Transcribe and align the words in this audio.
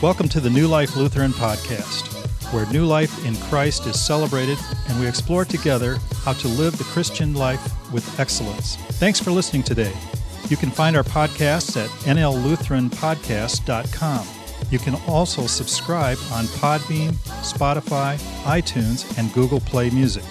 Welcome 0.00 0.28
to 0.28 0.38
the 0.38 0.48
New 0.48 0.68
Life 0.68 0.94
Lutheran 0.94 1.32
Podcast, 1.32 2.06
where 2.52 2.66
new 2.66 2.86
life 2.86 3.26
in 3.26 3.34
Christ 3.34 3.84
is 3.88 4.00
celebrated 4.00 4.56
and 4.88 5.00
we 5.00 5.08
explore 5.08 5.44
together 5.44 5.96
how 6.22 6.34
to 6.34 6.46
live 6.46 6.78
the 6.78 6.84
Christian 6.84 7.34
life 7.34 7.92
with 7.92 8.20
excellence. 8.20 8.76
Thanks 8.76 9.18
for 9.18 9.32
listening 9.32 9.64
today. 9.64 9.92
You 10.48 10.56
can 10.56 10.70
find 10.70 10.96
our 10.96 11.02
podcasts 11.02 11.76
at 11.76 11.90
nllutheranpodcast.com. 12.06 14.26
You 14.70 14.78
can 14.78 14.94
also 15.08 15.48
subscribe 15.48 16.18
on 16.30 16.44
Podbean, 16.44 17.14
Spotify, 17.42 18.18
iTunes, 18.44 19.18
and 19.18 19.34
Google 19.34 19.58
Play 19.58 19.90
Music. 19.90 20.22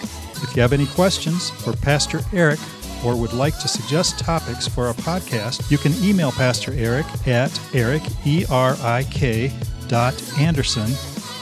If 0.43 0.55
you 0.55 0.61
have 0.61 0.71
any 0.71 0.85
questions 0.85 1.49
for 1.49 1.73
Pastor 1.73 2.21
Erik 2.31 2.59
or 3.03 3.15
would 3.15 3.33
like 3.33 3.57
to 3.59 3.67
suggest 3.67 4.19
topics 4.19 4.67
for 4.67 4.89
a 4.89 4.93
podcast, 4.93 5.69
you 5.69 5.77
can 5.77 5.93
email 6.03 6.31
Pastor 6.31 6.73
Erik 6.73 7.05
at 7.27 7.59
erik, 7.73 8.03
E-R-I-K, 8.25 9.51
dot 9.87 10.39
anderson 10.39 10.91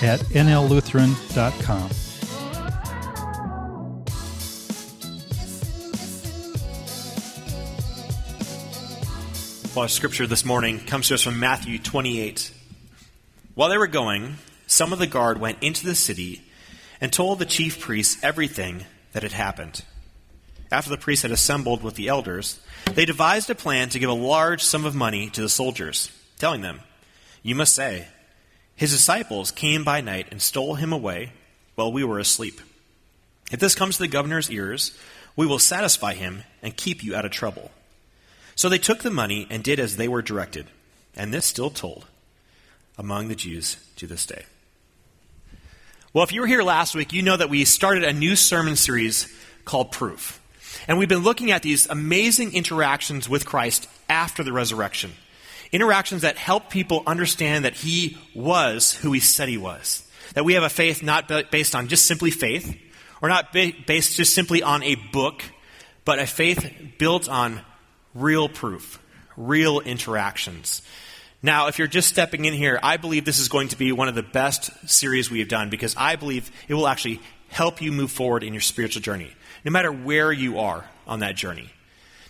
at 0.02 0.20
nllutheran.com. 0.32 1.90
Well, 9.76 9.82
our 9.84 9.90
scripture 9.90 10.26
this 10.26 10.46
morning 10.46 10.80
comes 10.80 11.10
to 11.10 11.16
us 11.16 11.22
from 11.22 11.38
Matthew 11.38 11.80
28. 11.80 12.54
While 13.56 13.68
they 13.68 13.78
were 13.78 13.88
going, 13.88 14.38
some 14.68 14.94
of 14.94 15.00
the 15.00 15.08
guard 15.08 15.38
went 15.38 15.62
into 15.62 15.86
the 15.86 15.96
city 15.96 16.44
and 17.02 17.12
told 17.12 17.40
the 17.40 17.46
chief 17.46 17.82
priests 17.82 18.18
everything 18.24 18.86
that 19.12 19.24
had 19.24 19.34
happened. 19.34 19.84
After 20.72 20.90
the 20.90 20.98
priests 20.98 21.24
had 21.24 21.32
assembled 21.32 21.84
with 21.84 21.96
the 21.96 22.08
elders, 22.08 22.60
they 22.94 23.06
devised 23.06 23.50
a 23.50 23.56
plan 23.56 23.90
to 23.90 24.00
give 24.00 24.10
a 24.10 24.14
large 24.14 24.64
sum 24.64 24.86
of 24.86 24.96
money 24.96 25.30
to 25.32 25.42
the 25.42 25.50
soldiers, 25.50 26.12
telling 26.40 26.62
them, 26.62 26.82
You 27.44 27.56
must 27.56 27.76
say, 27.76 28.08
His 28.76 28.92
disciples 28.92 29.52
came 29.52 29.84
by 29.84 30.02
night 30.02 30.28
and 30.32 30.42
stole 30.42 30.76
him 30.76 30.92
away 30.92 31.32
while 31.76 31.92
we 31.92 32.04
were 32.04 32.20
asleep. 32.20 32.60
If 33.52 33.60
this 33.60 33.76
comes 33.76 33.98
to 33.98 34.04
the 34.04 34.08
governor's 34.08 34.50
ears, 34.50 34.98
we 35.36 35.46
will 35.46 35.60
satisfy 35.60 36.14
him 36.14 36.44
and 36.64 36.76
keep 36.76 37.04
you 37.04 37.16
out 37.16 37.26
of 37.26 37.32
trouble. 37.32 37.72
So 38.56 38.70
they 38.70 38.78
took 38.78 39.04
the 39.04 39.12
money 39.12 39.48
and 39.50 39.64
did 39.64 39.80
as 39.80 39.98
they 39.98 40.08
were 40.08 40.22
directed, 40.22 40.68
and 41.16 41.34
this 41.34 41.46
still 41.46 41.70
told 41.70 42.06
among 42.98 43.28
the 43.28 43.36
Jews 43.36 43.78
to 43.98 44.08
this 44.08 44.26
day. 44.26 44.46
Well, 46.14 46.24
if 46.24 46.32
you 46.32 46.42
were 46.42 46.48
here 46.48 46.64
last 46.64 46.96
week, 46.96 47.12
you 47.12 47.22
know 47.22 47.36
that 47.36 47.50
we 47.50 47.66
started 47.66 48.06
a 48.06 48.14
new 48.14 48.38
sermon 48.38 48.78
series 48.78 49.28
called 49.66 49.92
Proof. 49.92 50.42
And 50.88 50.98
we've 50.98 51.10
been 51.10 51.24
looking 51.24 51.52
at 51.52 51.62
these 51.62 51.88
amazing 51.88 52.54
interactions 52.54 53.28
with 53.28 53.46
Christ 53.46 53.88
after 54.10 54.44
the 54.44 54.54
resurrection. 54.54 55.12
Interactions 55.72 56.22
that 56.22 56.38
help 56.38 56.70
people 56.70 57.04
understand 57.08 57.66
that 57.66 57.74
he 57.74 58.18
was 58.34 58.94
who 58.96 59.12
he 59.12 59.20
said 59.20 59.50
he 59.50 59.58
was. 59.58 60.04
That 60.34 60.46
we 60.46 60.54
have 60.54 60.64
a 60.64 60.70
faith 60.70 61.04
not 61.04 61.28
based 61.52 61.76
on 61.76 61.88
just 61.88 62.06
simply 62.06 62.32
faith, 62.32 62.78
or 63.22 63.30
not 63.30 63.54
based 63.54 64.18
just 64.18 64.34
simply 64.34 64.64
on 64.64 64.84
a 64.84 64.96
book, 64.96 65.44
but 66.04 66.20
a 66.20 66.28
faith 66.28 66.72
built 66.98 67.28
on 67.30 67.62
real 68.14 68.50
proof, 68.50 69.00
real 69.36 69.80
interactions. 69.80 70.82
Now, 71.42 71.68
if 71.68 71.78
you're 71.78 71.88
just 71.88 72.10
stepping 72.10 72.46
in 72.46 72.54
here, 72.54 72.80
I 72.82 72.98
believe 72.98 73.26
this 73.26 73.40
is 73.40 73.50
going 73.50 73.68
to 73.68 73.78
be 73.78 73.92
one 73.92 74.08
of 74.08 74.16
the 74.16 74.24
best 74.24 74.72
series 74.90 75.30
we 75.30 75.40
have 75.40 75.48
done 75.48 75.70
because 75.70 75.96
I 75.96 76.16
believe 76.16 76.52
it 76.68 76.74
will 76.74 76.88
actually 76.88 77.20
help 77.50 77.82
you 77.82 77.92
move 77.92 78.12
forward 78.12 78.44
in 78.44 78.54
your 78.54 78.62
spiritual 78.62 79.02
journey 79.02 79.32
no 79.66 79.72
matter 79.72 79.92
where 79.92 80.32
you 80.32 80.60
are 80.60 80.86
on 81.08 81.20
that 81.20 81.36
journey. 81.36 81.70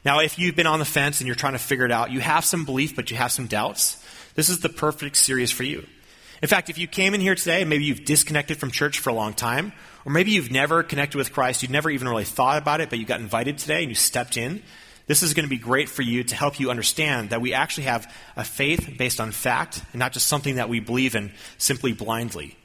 Now, 0.05 0.19
if 0.19 0.39
you've 0.39 0.55
been 0.55 0.67
on 0.67 0.79
the 0.79 0.85
fence 0.85 1.19
and 1.19 1.27
you're 1.27 1.35
trying 1.35 1.53
to 1.53 1.59
figure 1.59 1.85
it 1.85 1.91
out, 1.91 2.11
you 2.11 2.21
have 2.21 2.45
some 2.45 2.63
belief, 2.63 2.95
but 2.95 3.11
you 3.11 3.17
have 3.17 3.31
some 3.31 3.47
doubts, 3.47 4.03
this 4.35 4.49
is 4.49 4.59
the 4.59 4.69
perfect 4.69 5.17
series 5.17 5.51
for 5.51 5.63
you. 5.63 5.85
In 6.41 6.47
fact, 6.47 6.69
if 6.69 6.77
you 6.77 6.87
came 6.87 7.13
in 7.13 7.21
here 7.21 7.35
today, 7.35 7.63
maybe 7.63 7.85
you've 7.85 8.05
disconnected 8.05 8.57
from 8.57 8.71
church 8.71 8.99
for 8.99 9.09
a 9.09 9.13
long 9.13 9.33
time, 9.33 9.73
or 10.05 10.11
maybe 10.11 10.31
you've 10.31 10.51
never 10.51 10.83
connected 10.83 11.17
with 11.17 11.33
Christ, 11.33 11.61
you've 11.61 11.71
never 11.71 11.89
even 11.89 12.07
really 12.07 12.23
thought 12.23 12.57
about 12.57 12.81
it, 12.81 12.89
but 12.89 12.99
you 12.99 13.05
got 13.05 13.19
invited 13.19 13.57
today 13.57 13.81
and 13.81 13.89
you 13.89 13.95
stepped 13.95 14.37
in, 14.37 14.61
this 15.07 15.23
is 15.23 15.33
going 15.33 15.45
to 15.45 15.49
be 15.49 15.57
great 15.57 15.89
for 15.89 16.01
you 16.01 16.23
to 16.23 16.35
help 16.35 16.59
you 16.59 16.69
understand 16.69 17.29
that 17.29 17.41
we 17.41 17.53
actually 17.53 17.83
have 17.83 18.11
a 18.35 18.43
faith 18.43 18.95
based 18.97 19.19
on 19.19 19.31
fact 19.31 19.81
and 19.93 19.99
not 19.99 20.13
just 20.13 20.27
something 20.27 20.55
that 20.55 20.69
we 20.69 20.79
believe 20.79 21.15
in 21.15 21.31
simply 21.57 21.93
blindly. 21.93 22.57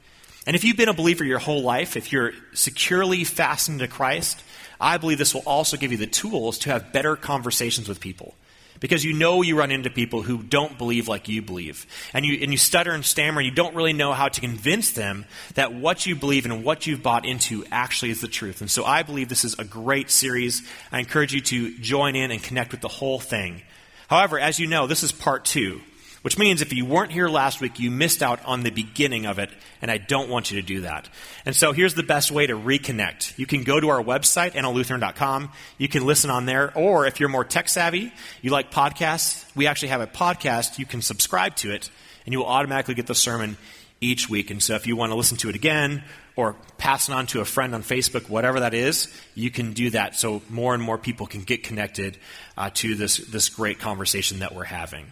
And 0.47 0.55
if 0.55 0.63
you've 0.63 0.77
been 0.77 0.89
a 0.89 0.93
believer 0.93 1.23
your 1.23 1.39
whole 1.39 1.61
life, 1.61 1.95
if 1.95 2.11
you're 2.11 2.33
securely 2.53 3.23
fastened 3.23 3.79
to 3.79 3.87
Christ, 3.87 4.43
I 4.81 4.97
believe 4.97 5.19
this 5.19 5.33
will 5.33 5.43
also 5.45 5.77
give 5.77 5.91
you 5.91 5.97
the 5.97 6.07
tools 6.07 6.57
to 6.59 6.71
have 6.71 6.91
better 6.91 7.15
conversations 7.15 7.87
with 7.87 7.99
people. 7.99 8.33
Because 8.79 9.05
you 9.05 9.13
know 9.13 9.43
you 9.43 9.55
run 9.55 9.69
into 9.69 9.91
people 9.91 10.23
who 10.23 10.41
don't 10.41 10.75
believe 10.75 11.07
like 11.07 11.29
you 11.29 11.43
believe. 11.43 11.85
And 12.15 12.25
you, 12.25 12.39
and 12.41 12.51
you 12.51 12.57
stutter 12.57 12.91
and 12.91 13.05
stammer, 13.05 13.39
and 13.39 13.47
you 13.47 13.53
don't 13.53 13.75
really 13.75 13.93
know 13.93 14.11
how 14.11 14.27
to 14.27 14.41
convince 14.41 14.91
them 14.91 15.25
that 15.53 15.71
what 15.71 16.07
you 16.07 16.15
believe 16.15 16.45
and 16.45 16.63
what 16.63 16.87
you've 16.87 17.03
bought 17.03 17.23
into 17.23 17.63
actually 17.71 18.09
is 18.09 18.21
the 18.21 18.27
truth. 18.27 18.59
And 18.59 18.71
so 18.71 18.83
I 18.83 19.03
believe 19.03 19.29
this 19.29 19.45
is 19.45 19.53
a 19.59 19.63
great 19.63 20.09
series. 20.09 20.67
I 20.91 20.97
encourage 20.99 21.31
you 21.31 21.41
to 21.41 21.77
join 21.77 22.15
in 22.15 22.31
and 22.31 22.41
connect 22.41 22.71
with 22.71 22.81
the 22.81 22.87
whole 22.87 23.19
thing. 23.19 23.61
However, 24.07 24.39
as 24.39 24.57
you 24.57 24.65
know, 24.65 24.87
this 24.87 25.03
is 25.03 25.11
part 25.11 25.45
two. 25.45 25.81
Which 26.21 26.37
means 26.37 26.61
if 26.61 26.71
you 26.71 26.85
weren't 26.85 27.11
here 27.11 27.27
last 27.27 27.61
week, 27.61 27.79
you 27.79 27.89
missed 27.89 28.21
out 28.21 28.45
on 28.45 28.61
the 28.61 28.69
beginning 28.69 29.25
of 29.25 29.39
it, 29.39 29.49
and 29.81 29.89
I 29.89 29.97
don't 29.97 30.29
want 30.29 30.51
you 30.51 30.61
to 30.61 30.67
do 30.67 30.81
that. 30.81 31.09
And 31.45 31.55
so 31.55 31.71
here's 31.71 31.95
the 31.95 32.03
best 32.03 32.31
way 32.31 32.45
to 32.45 32.53
reconnect. 32.53 33.39
You 33.39 33.47
can 33.47 33.63
go 33.63 33.79
to 33.79 33.89
our 33.89 34.03
website, 34.03 34.51
nllutheran.com. 34.51 35.51
You 35.79 35.87
can 35.87 36.05
listen 36.05 36.29
on 36.29 36.45
there, 36.45 36.77
or 36.77 37.07
if 37.07 37.19
you're 37.19 37.29
more 37.29 37.43
tech 37.43 37.67
savvy, 37.69 38.13
you 38.43 38.51
like 38.51 38.71
podcasts, 38.71 39.45
we 39.55 39.65
actually 39.65 39.89
have 39.89 40.01
a 40.01 40.07
podcast. 40.07 40.77
You 40.77 40.85
can 40.85 41.01
subscribe 41.01 41.55
to 41.57 41.71
it, 41.71 41.89
and 42.25 42.33
you 42.33 42.39
will 42.39 42.47
automatically 42.47 42.93
get 42.93 43.07
the 43.07 43.15
sermon 43.15 43.57
each 43.99 44.29
week. 44.29 44.51
And 44.51 44.61
so 44.61 44.75
if 44.75 44.85
you 44.85 44.95
want 44.95 45.11
to 45.11 45.15
listen 45.15 45.37
to 45.37 45.49
it 45.49 45.55
again, 45.55 46.03
or 46.35 46.55
pass 46.77 47.09
it 47.09 47.13
on 47.13 47.25
to 47.27 47.41
a 47.41 47.45
friend 47.45 47.73
on 47.73 47.81
Facebook, 47.81 48.29
whatever 48.29 48.59
that 48.59 48.73
is, 48.75 49.11
you 49.33 49.49
can 49.49 49.73
do 49.73 49.89
that 49.89 50.15
so 50.15 50.41
more 50.49 50.73
and 50.73 50.83
more 50.83 50.97
people 50.97 51.25
can 51.25 51.41
get 51.41 51.63
connected 51.63 52.17
uh, 52.57 52.69
to 52.75 52.95
this, 52.95 53.17
this 53.17 53.49
great 53.49 53.79
conversation 53.79 54.39
that 54.39 54.53
we're 54.53 54.63
having. 54.63 55.11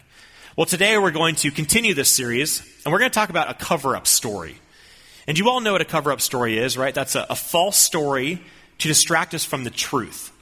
Well, 0.60 0.66
today 0.66 0.98
we're 0.98 1.12
going 1.12 1.36
to 1.36 1.52
continue 1.52 1.94
this 1.94 2.12
series, 2.12 2.62
and 2.84 2.92
we're 2.92 3.00
going 3.00 3.10
to 3.10 3.16
talk 3.16 3.30
about 3.30 3.50
a 3.50 3.54
cover 3.54 3.96
up 3.96 4.06
story. 4.06 4.58
And 5.26 5.40
you 5.40 5.48
all 5.50 5.62
know 5.62 5.72
what 5.72 5.80
a 5.80 5.86
cover 5.86 6.12
up 6.12 6.20
story 6.20 6.58
is, 6.58 6.78
right? 6.78 6.94
That's 6.94 7.16
a, 7.16 7.26
a, 7.30 7.36
false 7.38 7.78
story 7.78 8.42
to 8.80 8.88
distract 8.90 9.34
us 9.34 9.46
from 9.46 9.64
the 9.64 9.70
truth. 9.70 10.34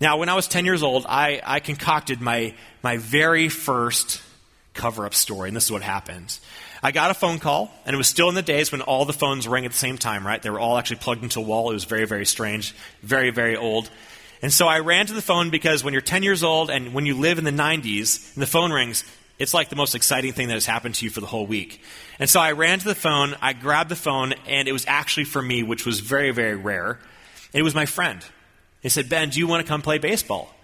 Now, 0.00 0.16
when 0.16 0.30
I 0.30 0.34
was 0.34 0.48
10 0.48 0.64
years 0.64 0.82
old, 0.82 1.04
I, 1.06 1.42
I 1.44 1.60
concocted 1.60 2.22
my, 2.22 2.54
my 2.82 2.96
very 2.96 3.50
first 3.50 4.22
cover 4.72 5.04
up 5.04 5.12
story, 5.12 5.50
and 5.50 5.56
this 5.58 5.64
is 5.64 5.70
what 5.70 5.82
happened. 5.82 6.38
I 6.82 6.90
got 6.90 7.10
a 7.10 7.14
phone 7.14 7.38
call, 7.38 7.70
and 7.84 7.92
it 7.92 7.98
was 7.98 8.08
still 8.08 8.30
in 8.30 8.34
the 8.34 8.40
days 8.40 8.72
when 8.72 8.80
all 8.80 9.04
the 9.04 9.12
phones 9.12 9.46
rang 9.46 9.66
at 9.66 9.72
the 9.72 9.76
same 9.76 9.98
time, 9.98 10.26
right? 10.26 10.40
They 10.40 10.48
were 10.48 10.58
all 10.58 10.78
actually 10.78 11.00
plugged 11.00 11.22
into 11.22 11.40
a 11.40 11.42
wall. 11.42 11.68
It 11.68 11.74
was 11.74 11.84
very, 11.84 12.06
very 12.06 12.24
strange, 12.24 12.74
very, 13.02 13.28
very 13.28 13.58
old. 13.58 13.90
And 14.40 14.50
so 14.50 14.68
I 14.68 14.78
ran 14.78 15.04
to 15.04 15.12
the 15.12 15.20
phone 15.20 15.50
because 15.50 15.84
when 15.84 15.92
you're 15.92 16.00
10 16.00 16.22
years 16.22 16.42
old 16.42 16.70
and 16.70 16.94
when 16.94 17.04
you 17.04 17.18
live 17.18 17.36
in 17.36 17.44
the 17.44 17.50
90s 17.50 18.34
and 18.34 18.42
the 18.42 18.46
phone 18.46 18.72
rings, 18.72 19.04
it's 19.38 19.54
like 19.54 19.68
the 19.68 19.76
most 19.76 19.94
exciting 19.94 20.32
thing 20.32 20.48
that 20.48 20.54
has 20.54 20.66
happened 20.66 20.94
to 20.96 21.04
you 21.04 21.10
for 21.10 21.20
the 21.20 21.26
whole 21.26 21.46
week. 21.46 21.80
And 22.18 22.30
so 22.30 22.40
I 22.40 22.52
ran 22.52 22.78
to 22.78 22.84
the 22.84 22.94
phone, 22.94 23.34
I 23.42 23.52
grabbed 23.52 23.90
the 23.90 23.96
phone, 23.96 24.34
and 24.46 24.68
it 24.68 24.72
was 24.72 24.84
actually 24.86 25.24
for 25.24 25.42
me, 25.42 25.62
which 25.62 25.84
was 25.84 26.00
very, 26.00 26.30
very 26.30 26.54
rare. 26.54 27.00
It 27.52 27.62
was 27.62 27.74
my 27.74 27.86
friend. 27.86 28.24
He 28.82 28.88
said, 28.88 29.08
Ben, 29.08 29.30
do 29.30 29.38
you 29.38 29.46
want 29.46 29.64
to 29.64 29.68
come 29.68 29.82
play 29.82 29.98
baseball? 29.98 30.54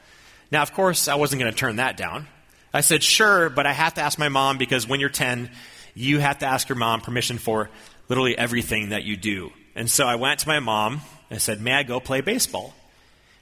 Now, 0.53 0.62
of 0.62 0.72
course, 0.72 1.08
I 1.08 1.14
wasn't 1.14 1.41
going 1.41 1.53
to 1.53 1.58
turn 1.58 1.76
that 1.76 1.97
down. 1.97 2.26
I 2.72 2.82
said, 2.82 3.03
sure, 3.03 3.50
but 3.50 3.66
I 3.66 3.72
have 3.72 3.94
to 3.94 4.00
ask 4.00 4.19
my 4.19 4.28
mom 4.28 4.58
because 4.58 4.87
when 4.87 5.00
you're 5.00 5.08
10, 5.08 5.50
you 5.94 6.19
have 6.20 6.38
to 6.41 6.47
ask 6.47 6.69
your 6.69 6.76
mom 6.76 7.00
permission 7.00 7.38
for 7.38 7.70
literally 8.08 8.37
everything 8.38 8.90
that 8.90 9.05
you 9.05 9.17
do. 9.17 9.50
And 9.75 9.90
so 9.90 10.06
I 10.06 10.17
went 10.17 10.40
to 10.40 10.49
my 10.49 10.61
mom 10.61 11.00
and 11.31 11.40
said, 11.40 11.61
May 11.61 11.72
I 11.72 11.82
go 11.82 12.00
play 12.00 12.20
baseball? 12.20 12.75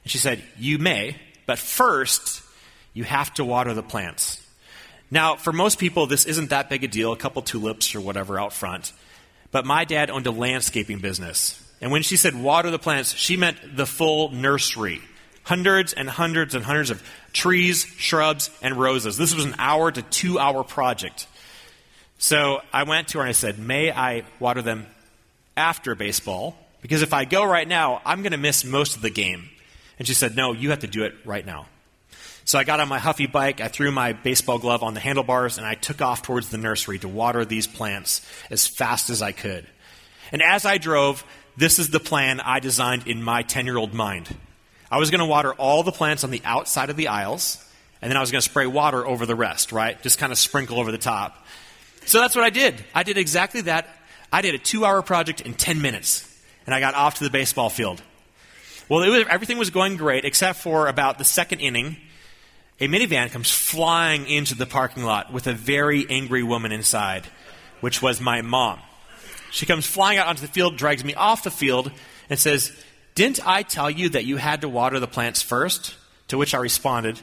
And 0.05 0.11
she 0.11 0.19
said, 0.19 0.43
You 0.59 0.79
may, 0.79 1.17
but 1.47 1.59
first, 1.59 2.43
you 2.95 3.05
have 3.05 3.33
to 3.35 3.45
water 3.45 3.75
the 3.75 3.83
plants. 3.83 4.43
Now, 5.11 5.37
for 5.37 5.53
most 5.53 5.79
people, 5.79 6.07
this 6.07 6.27
isn't 6.27 6.51
that 6.51 6.69
big 6.69 6.85
a 6.85 6.89
deal, 6.89 7.13
a 7.13 7.17
couple 7.17 7.43
tulips 7.43 7.95
or 7.95 8.01
whatever 8.01 8.39
out 8.39 8.53
front. 8.53 8.93
But 9.51 9.65
my 9.65 9.85
dad 9.85 10.11
owned 10.11 10.27
a 10.27 10.31
landscaping 10.31 10.99
business. 10.99 11.65
And 11.81 11.91
when 11.91 12.03
she 12.03 12.17
said 12.17 12.35
water 12.35 12.71
the 12.71 12.79
plants, 12.79 13.15
she 13.15 13.37
meant 13.37 13.77
the 13.77 13.87
full 13.87 14.31
nursery. 14.31 15.01
Hundreds 15.45 15.95
and 15.95 16.11
hundreds 16.11 16.55
and 16.55 16.65
hundreds 16.65 16.91
of 16.91 17.03
trees, 17.33 17.87
shrubs, 17.97 18.51
and 18.61 18.77
roses. 18.77 19.17
This 19.17 19.35
was 19.35 19.47
an 19.47 19.55
hour 19.59 19.91
to 19.91 20.03
two 20.03 20.39
hour 20.39 20.63
project. 20.63 21.27
So 22.19 22.61
I 22.73 22.83
went 22.83 23.09
to 23.09 23.19
her 23.19 23.23
and 23.23 23.29
I 23.31 23.33
said, 23.33 23.59
May 23.59 23.91
I 23.91 24.25
water 24.41 24.61
them 24.61 24.87
after 25.57 25.95
baseball? 25.95 26.55
Because 26.83 27.01
if 27.01 27.15
I 27.15 27.25
go 27.25 27.45
right 27.45 27.67
now, 27.67 28.03
I'm 28.05 28.23
going 28.23 28.33
to 28.33 28.39
miss 28.39 28.65
most 28.65 28.97
of 28.97 29.03
the 29.03 29.11
game. 29.11 29.49
And 29.99 30.07
she 30.07 30.15
said, 30.15 30.37
No, 30.37 30.53
you 30.53 30.71
have 30.71 30.81
to 30.81 30.87
do 30.87 31.05
it 31.05 31.15
right 31.25 31.47
now. 31.47 31.67
So 32.49 32.59
I 32.59 32.65
got 32.65 32.81
on 32.81 32.89
my 32.89 32.99
Huffy 32.99 33.27
bike, 33.27 33.61
I 33.61 33.69
threw 33.69 33.91
my 33.91 34.15
baseball 34.15 34.59
glove 34.59 34.83
on 34.83 34.95
the 34.95 35.01
handlebars, 35.01 35.59
and 35.59 35.67
I 35.67 35.75
took 35.75 36.01
off 36.01 36.23
towards 36.23 36.49
the 36.49 36.57
nursery 36.57 36.99
to 37.01 37.07
water 37.07 37.45
these 37.45 37.67
plants 37.67 38.27
as 38.49 38.67
fast 38.67 39.11
as 39.11 39.21
I 39.21 39.33
could. 39.33 39.67
And 40.33 40.41
as 40.41 40.65
I 40.65 40.79
drove, 40.79 41.27
this 41.59 41.79
is 41.79 41.91
the 41.91 42.01
plan 42.01 42.41
I 42.41 42.61
designed 42.61 43.07
in 43.07 43.23
my 43.23 43.43
10 43.43 43.67
year 43.67 43.77
old 43.77 43.93
mind. 43.93 44.35
I 44.91 44.97
was 44.97 45.11
going 45.11 45.19
to 45.19 45.27
water 45.27 45.53
all 45.53 45.83
the 45.83 45.93
plants 45.93 46.25
on 46.25 46.31
the 46.31 46.41
outside 46.43 46.89
of 46.89 46.97
the 46.97 47.09
aisles, 47.09 47.63
and 48.01 48.11
then 48.11 48.17
I 48.17 48.21
was 48.21 48.31
going 48.31 48.41
to 48.41 48.49
spray 48.49 48.67
water 48.67 49.07
over 49.07 49.27
the 49.27 49.37
rest, 49.37 49.71
right? 49.71 50.03
Just 50.03 50.19
kind 50.19 50.33
of 50.33 50.39
sprinkle 50.39 50.81
over 50.81 50.91
the 50.91 50.97
top. 50.97 51.47
So 52.07 52.19
that's 52.19 52.35
what 52.35 52.47
I 52.47 52.51
did. 52.51 52.83
I 52.95 53.03
did 53.03 53.19
exactly 53.19 53.61
that. 53.61 53.87
I 54.33 54.41
did 54.41 54.55
a 54.55 54.59
two 54.59 54.87
hour 54.87 55.03
project 55.03 55.43
in 55.43 55.53
10 55.53 55.83
minutes, 55.83 56.27
and 56.65 56.75
I 56.75 56.81
got 56.81 56.95
off 56.95 57.17
to 57.17 57.25
the 57.25 57.31
baseball 57.31 57.69
field. 57.69 58.01
Well, 58.89 59.07
was, 59.07 59.27
everything 59.29 59.59
was 59.59 59.69
going 59.69 59.99
great, 59.99 60.25
except 60.25 60.61
for 60.61 60.87
about 60.87 61.19
the 61.19 61.25
second 61.25 61.61
inning. 61.61 61.99
A 62.81 62.87
minivan 62.87 63.31
comes 63.31 63.51
flying 63.51 64.27
into 64.29 64.55
the 64.55 64.67
parking 64.67 65.03
lot 65.03 65.33
with 65.33 65.47
a 65.47 65.53
very 65.53 66.07
angry 66.09 66.45
woman 66.45 66.71
inside, 66.71 67.27
which 67.81 68.01
was 68.01 68.21
my 68.21 68.41
mom. 68.41 68.79
She 69.51 69.67
comes 69.67 69.87
flying 69.87 70.19
out 70.19 70.29
onto 70.29 70.43
the 70.43 70.53
field, 70.53 70.77
drags 70.77 71.05
me 71.05 71.15
off 71.15 71.43
the 71.43 71.51
field, 71.51 71.91
and 72.31 72.39
says, 72.39 72.73
Didn't 73.15 73.45
I 73.47 73.63
tell 73.63 73.91
you 73.91 74.11
that 74.11 74.27
you 74.27 74.37
had 74.37 74.61
to 74.61 74.69
water 74.69 75.01
the 75.01 75.09
plants 75.09 75.43
first? 75.43 75.97
To 76.29 76.39
which 76.39 76.55
I 76.55 76.59
responded, 76.59 77.19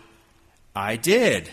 I 0.75 0.97
did. 0.97 1.49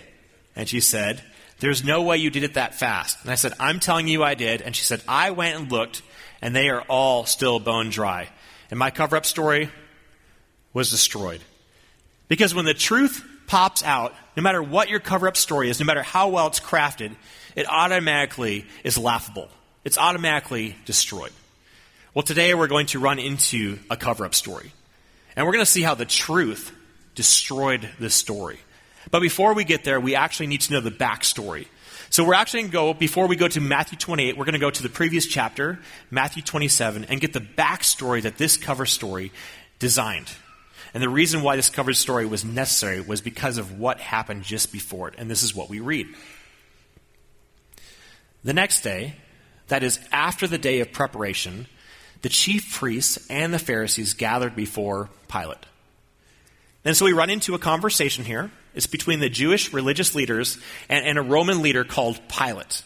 And 0.57 0.69
she 0.69 0.81
said, 0.81 1.23
There's 1.61 1.85
no 1.85 2.03
way 2.03 2.17
you 2.17 2.31
did 2.31 2.43
it 2.43 2.55
that 2.55 2.75
fast. 2.75 3.23
And 3.23 3.31
I 3.31 3.37
said, 3.37 3.53
I'm 3.61 3.79
telling 3.79 4.09
you 4.09 4.25
I 4.25 4.35
did. 4.35 4.63
And 4.63 4.75
she 4.75 4.85
said, 4.85 5.03
I 5.07 5.31
went 5.31 5.57
and 5.57 5.71
looked, 5.71 6.03
and 6.41 6.57
they 6.57 6.71
are 6.71 6.83
all 6.83 7.25
still 7.25 7.61
bone 7.61 7.91
dry. 7.91 8.31
And 8.69 8.79
my 8.79 8.91
cover 8.91 9.17
up 9.17 9.27
story 9.27 9.71
was 10.73 10.91
destroyed. 10.91 11.43
Because 12.27 12.55
when 12.55 12.65
the 12.65 12.75
truth 12.75 13.29
pops 13.53 13.85
out, 13.85 14.15
no 14.35 14.43
matter 14.43 14.63
what 14.63 14.89
your 14.89 14.99
cover 14.99 15.29
up 15.29 15.37
story 15.37 15.69
is, 15.69 15.79
no 15.79 15.85
matter 15.85 16.03
how 16.03 16.29
well 16.29 16.47
it's 16.47 16.59
crafted, 16.59 17.15
it 17.55 17.69
automatically 17.69 18.65
is 18.83 18.97
laughable. 18.97 19.47
It's 19.85 19.99
automatically 19.99 20.75
destroyed. 20.87 21.33
Well, 22.15 22.23
today 22.23 22.55
we're 22.55 22.67
going 22.67 22.87
to 22.87 22.99
run 22.99 23.19
into 23.19 23.79
a 23.91 23.97
cover 23.99 24.25
up 24.25 24.35
story. 24.35 24.73
And 25.37 25.45
we're 25.45 25.53
going 25.53 25.67
to 25.67 25.71
see 25.71 25.83
how 25.83 25.95
the 25.95 26.07
truth 26.07 26.75
destroyed 27.15 27.87
this 28.01 28.15
story. 28.15 28.59
But 29.11 29.21
before 29.21 29.53
we 29.53 29.65
get 29.65 29.85
there, 29.85 30.01
we 30.01 30.15
actually 30.15 30.47
need 30.47 30.63
to 30.63 30.73
know 30.73 30.81
the 30.81 30.91
backstory. 30.91 31.67
So 32.09 32.25
we're 32.25 32.33
actually 32.33 32.61
going 32.63 32.71
to 32.71 32.73
go, 32.73 32.95
before 32.95 33.27
we 33.27 33.37
go 33.37 33.49
to 33.49 33.61
Matthew 33.61 33.99
28, 33.99 34.39
we're 34.39 34.47
going 34.47 34.55
to 34.55 34.61
go 34.61 34.71
to 34.71 34.83
the 34.83 34.89
previous 34.89 35.27
chapter, 35.27 35.79
Matthew 36.11 36.43
27, 36.43 37.05
and 37.05 37.21
get 37.21 37.35
the 37.35 37.41
backstory 37.41 38.23
that 38.23 38.39
this 38.39 38.57
cover 38.57 38.87
story 38.87 39.31
designed. 39.79 40.31
And 40.95 41.03
the 41.03 41.09
reason 41.09 41.43
why 41.43 41.57
this 41.57 41.71
cover 41.71 41.95
story 41.95 42.27
was 42.27 42.45
necessary 42.45 43.01
was 43.01 43.21
because 43.21 43.57
of 43.57 43.79
what 43.79 43.99
happened 43.99 44.43
just 44.43 44.73
before 44.73 45.09
it. 45.09 45.15
And 45.17 45.31
this 45.31 45.43
is 45.43 45.55
what 45.55 45.71
we 45.71 45.81
read. 45.81 46.07
The 48.45 48.53
next 48.53 48.83
day, 48.83 49.15
that 49.69 49.83
is, 49.83 49.99
after 50.11 50.47
the 50.47 50.59
day 50.59 50.81
of 50.81 50.93
preparation, 50.93 51.67
the 52.21 52.29
chief 52.29 52.75
priests 52.75 53.19
and 53.31 53.55
the 53.55 53.59
Pharisees 53.59 54.15
gathered 54.15 54.55
before 54.55 55.09
Pilate. 55.29 55.65
And 56.85 56.97
so 56.97 57.05
we 57.05 57.13
run 57.13 57.31
into 57.31 57.55
a 57.55 57.59
conversation 57.59 58.25
here. 58.25 58.51
It's 58.75 58.87
between 58.87 59.21
the 59.21 59.29
Jewish 59.29 59.73
religious 59.73 60.15
leaders 60.15 60.59
and, 60.89 61.07
and, 61.07 61.19
a 61.19 61.23
Roman 61.23 61.63
leader 61.63 61.85
called 61.85 62.21
Pilate. 62.29 62.83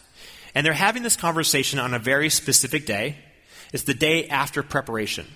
And 0.54 0.66
they're 0.66 0.72
having 0.72 1.02
this 1.02 1.16
conversation 1.16 1.78
on 1.78 1.94
a 1.94 1.98
very 1.98 2.28
specific 2.28 2.86
day. 2.86 3.16
It's 3.72 3.84
the 3.84 3.94
day 3.94 4.28
after 4.28 4.62
preparation. 4.62 5.26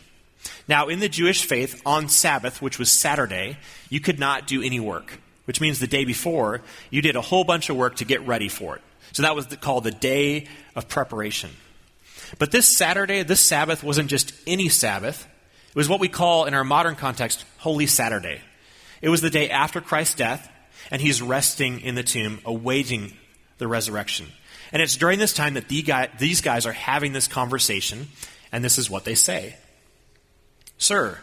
Now, 0.68 0.88
in 0.88 1.00
the 1.00 1.08
Jewish 1.08 1.44
faith, 1.44 1.82
on 1.84 2.08
Sabbath, 2.08 2.62
which 2.62 2.78
was 2.78 2.90
Saturday, 2.90 3.58
you 3.88 4.00
could 4.00 4.18
not 4.18 4.46
do 4.46 4.62
any 4.62 4.80
work, 4.80 5.18
which 5.44 5.60
means 5.60 5.78
the 5.78 5.86
day 5.86 6.04
before, 6.04 6.62
you 6.90 7.02
did 7.02 7.16
a 7.16 7.20
whole 7.20 7.44
bunch 7.44 7.70
of 7.70 7.76
work 7.76 7.96
to 7.96 8.04
get 8.04 8.26
ready 8.26 8.48
for 8.48 8.76
it. 8.76 8.82
So 9.12 9.22
that 9.22 9.34
was 9.34 9.46
called 9.60 9.84
the 9.84 9.90
day 9.90 10.46
of 10.76 10.88
preparation. 10.88 11.50
But 12.38 12.52
this 12.52 12.68
Saturday, 12.68 13.24
this 13.24 13.40
Sabbath, 13.40 13.82
wasn't 13.82 14.08
just 14.08 14.32
any 14.46 14.68
Sabbath. 14.68 15.26
It 15.68 15.76
was 15.76 15.88
what 15.88 16.00
we 16.00 16.08
call, 16.08 16.44
in 16.44 16.54
our 16.54 16.64
modern 16.64 16.94
context, 16.94 17.44
Holy 17.58 17.86
Saturday. 17.86 18.40
It 19.02 19.08
was 19.08 19.20
the 19.20 19.30
day 19.30 19.50
after 19.50 19.80
Christ's 19.80 20.14
death, 20.14 20.48
and 20.90 21.02
he's 21.02 21.20
resting 21.20 21.80
in 21.80 21.96
the 21.96 22.02
tomb, 22.02 22.40
awaiting 22.44 23.14
the 23.58 23.66
resurrection. 23.66 24.26
And 24.72 24.80
it's 24.80 24.96
during 24.96 25.18
this 25.18 25.34
time 25.34 25.54
that 25.54 25.68
these 25.68 26.40
guys 26.40 26.66
are 26.66 26.72
having 26.72 27.12
this 27.12 27.26
conversation, 27.26 28.08
and 28.52 28.64
this 28.64 28.78
is 28.78 28.88
what 28.88 29.04
they 29.04 29.16
say 29.16 29.56
Sir, 30.80 31.18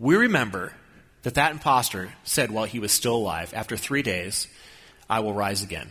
we 0.00 0.16
remember 0.16 0.72
that 1.22 1.34
that 1.34 1.52
impostor 1.52 2.12
said 2.24 2.50
while 2.50 2.64
he 2.64 2.80
was 2.80 2.90
still 2.90 3.14
alive, 3.14 3.54
After 3.54 3.76
three 3.76 4.02
days, 4.02 4.48
I 5.08 5.20
will 5.20 5.32
rise 5.32 5.62
again. 5.62 5.88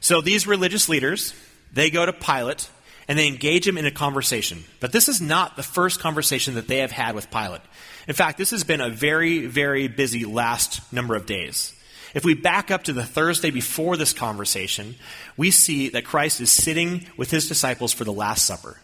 So 0.00 0.22
these 0.22 0.46
religious 0.46 0.88
leaders, 0.88 1.34
they 1.70 1.90
go 1.90 2.06
to 2.06 2.14
Pilate 2.14 2.70
and 3.06 3.18
they 3.18 3.26
engage 3.26 3.68
him 3.68 3.76
in 3.76 3.84
a 3.84 3.90
conversation. 3.90 4.64
But 4.80 4.92
this 4.92 5.06
is 5.06 5.20
not 5.20 5.56
the 5.56 5.62
first 5.62 6.00
conversation 6.00 6.54
that 6.54 6.66
they 6.66 6.78
have 6.78 6.92
had 6.92 7.14
with 7.14 7.30
Pilate. 7.30 7.60
In 8.08 8.14
fact, 8.14 8.38
this 8.38 8.52
has 8.52 8.64
been 8.64 8.80
a 8.80 8.88
very, 8.88 9.44
very 9.44 9.86
busy 9.86 10.24
last 10.24 10.90
number 10.90 11.14
of 11.14 11.26
days. 11.26 11.74
If 12.14 12.24
we 12.24 12.32
back 12.32 12.70
up 12.70 12.84
to 12.84 12.94
the 12.94 13.04
Thursday 13.04 13.50
before 13.50 13.98
this 13.98 14.14
conversation, 14.14 14.94
we 15.36 15.50
see 15.50 15.90
that 15.90 16.06
Christ 16.06 16.40
is 16.40 16.50
sitting 16.50 17.06
with 17.18 17.30
his 17.30 17.48
disciples 17.48 17.92
for 17.92 18.04
the 18.04 18.12
Last 18.14 18.46
Supper. 18.46 18.78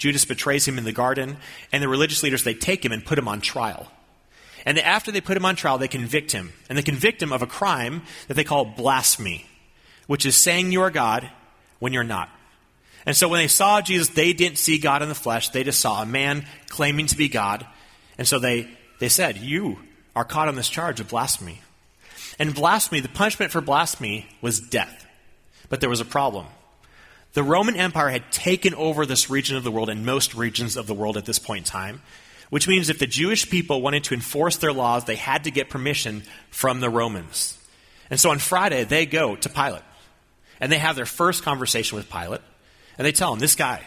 Judas 0.00 0.24
betrays 0.24 0.66
him 0.66 0.78
in 0.78 0.84
the 0.84 0.92
garden, 0.92 1.36
and 1.70 1.80
the 1.80 1.88
religious 1.88 2.24
leaders, 2.24 2.42
they 2.42 2.54
take 2.54 2.84
him 2.84 2.90
and 2.90 3.04
put 3.04 3.18
him 3.18 3.28
on 3.28 3.40
trial. 3.40 3.86
And 4.66 4.80
after 4.80 5.12
they 5.12 5.20
put 5.20 5.36
him 5.36 5.44
on 5.44 5.54
trial, 5.54 5.78
they 5.78 5.86
convict 5.86 6.32
him. 6.32 6.52
And 6.68 6.76
they 6.76 6.82
convict 6.82 7.22
him 7.22 7.32
of 7.32 7.42
a 7.42 7.46
crime 7.46 8.02
that 8.26 8.34
they 8.34 8.44
call 8.44 8.64
blasphemy 8.64 9.46
which 10.10 10.26
is 10.26 10.34
saying 10.34 10.72
you 10.72 10.82
are 10.82 10.90
God 10.90 11.30
when 11.78 11.92
you're 11.92 12.02
not. 12.02 12.28
And 13.06 13.16
so 13.16 13.28
when 13.28 13.38
they 13.38 13.46
saw 13.46 13.80
Jesus, 13.80 14.08
they 14.08 14.32
didn't 14.32 14.58
see 14.58 14.80
God 14.80 15.02
in 15.02 15.08
the 15.08 15.14
flesh. 15.14 15.50
They 15.50 15.62
just 15.62 15.78
saw 15.78 16.02
a 16.02 16.06
man 16.06 16.46
claiming 16.68 17.06
to 17.06 17.16
be 17.16 17.28
God. 17.28 17.64
And 18.18 18.26
so 18.26 18.40
they, 18.40 18.68
they 18.98 19.08
said, 19.08 19.36
You 19.36 19.78
are 20.16 20.24
caught 20.24 20.48
on 20.48 20.56
this 20.56 20.68
charge 20.68 20.98
of 20.98 21.06
blasphemy. 21.06 21.60
And 22.40 22.56
blasphemy, 22.56 22.98
the 22.98 23.08
punishment 23.08 23.52
for 23.52 23.60
blasphemy 23.60 24.26
was 24.42 24.58
death. 24.58 25.06
But 25.68 25.80
there 25.80 25.88
was 25.88 26.00
a 26.00 26.04
problem. 26.04 26.46
The 27.32 27.42
Roman 27.42 27.76
Empire 27.76 28.08
had 28.08 28.32
taken 28.32 28.74
over 28.74 29.06
this 29.06 29.30
region 29.30 29.56
of 29.56 29.64
the 29.64 29.70
world 29.70 29.88
and 29.88 30.04
most 30.04 30.34
regions 30.34 30.76
of 30.76 30.86
the 30.86 30.94
world 30.94 31.16
at 31.16 31.24
this 31.24 31.38
point 31.38 31.58
in 31.58 31.64
time, 31.64 32.02
which 32.50 32.66
means 32.66 32.90
if 32.90 32.98
the 32.98 33.06
Jewish 33.06 33.48
people 33.48 33.80
wanted 33.80 34.04
to 34.04 34.14
enforce 34.14 34.56
their 34.56 34.72
laws, 34.72 35.04
they 35.04 35.16
had 35.16 35.44
to 35.44 35.50
get 35.50 35.70
permission 35.70 36.24
from 36.50 36.80
the 36.80 36.90
Romans. 36.90 37.56
And 38.10 38.18
so 38.18 38.30
on 38.30 38.40
Friday, 38.40 38.82
they 38.82 39.06
go 39.06 39.36
to 39.36 39.48
Pilate. 39.48 39.82
And 40.58 40.70
they 40.70 40.78
have 40.78 40.96
their 40.96 41.06
first 41.06 41.42
conversation 41.44 41.96
with 41.96 42.10
Pilate. 42.10 42.42
And 42.98 43.06
they 43.06 43.12
tell 43.12 43.32
him, 43.32 43.38
this 43.38 43.54
guy, 43.54 43.82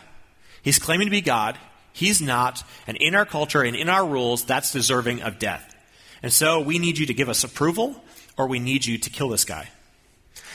he's 0.63 0.79
claiming 0.79 1.07
to 1.07 1.11
be 1.11 1.21
God. 1.21 1.57
He's 1.91 2.21
not. 2.21 2.63
And 2.87 2.97
in 2.97 3.13
our 3.13 3.25
culture 3.25 3.61
and 3.61 3.75
in 3.75 3.89
our 3.89 4.07
rules, 4.07 4.45
that's 4.45 4.71
deserving 4.71 5.21
of 5.21 5.37
death. 5.37 5.75
And 6.23 6.31
so 6.31 6.61
we 6.61 6.79
need 6.79 6.97
you 6.97 7.05
to 7.07 7.13
give 7.13 7.29
us 7.29 7.43
approval 7.43 8.01
or 8.37 8.47
we 8.47 8.59
need 8.59 8.85
you 8.85 8.97
to 8.97 9.09
kill 9.09 9.29
this 9.29 9.45
guy. 9.45 9.69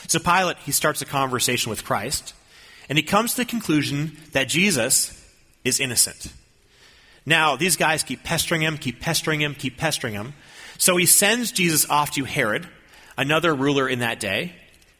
So 0.07 0.19
Pilate, 0.19 0.57
he 0.57 0.71
starts 0.71 1.01
a 1.03 1.05
conversation 1.05 1.69
with 1.69 1.85
Christ. 1.85 2.33
And 2.89 2.97
he 2.97 3.03
comes 3.03 3.31
to 3.31 3.37
the 3.37 3.45
conclusion 3.45 4.17
that 4.31 4.49
Jesus 4.49 5.15
is 5.63 5.79
innocent. 5.79 6.33
Now, 7.25 7.55
these 7.55 7.77
guys 7.77 8.01
keep 8.01 8.23
pestering 8.23 8.61
him, 8.61 8.77
keep 8.77 8.99
pestering 8.99 9.39
him, 9.39 9.53
keep 9.53 9.77
pestering 9.77 10.13
him. 10.13 10.33
So 10.79 10.97
he 10.97 11.05
sends 11.05 11.51
Jesus 11.51 11.87
off 11.89 12.11
to 12.11 12.23
Herod, 12.23 12.67
another 13.17 13.53
ruler 13.53 13.87
in 13.87 13.99
that 13.99 14.19
day. 14.19 14.53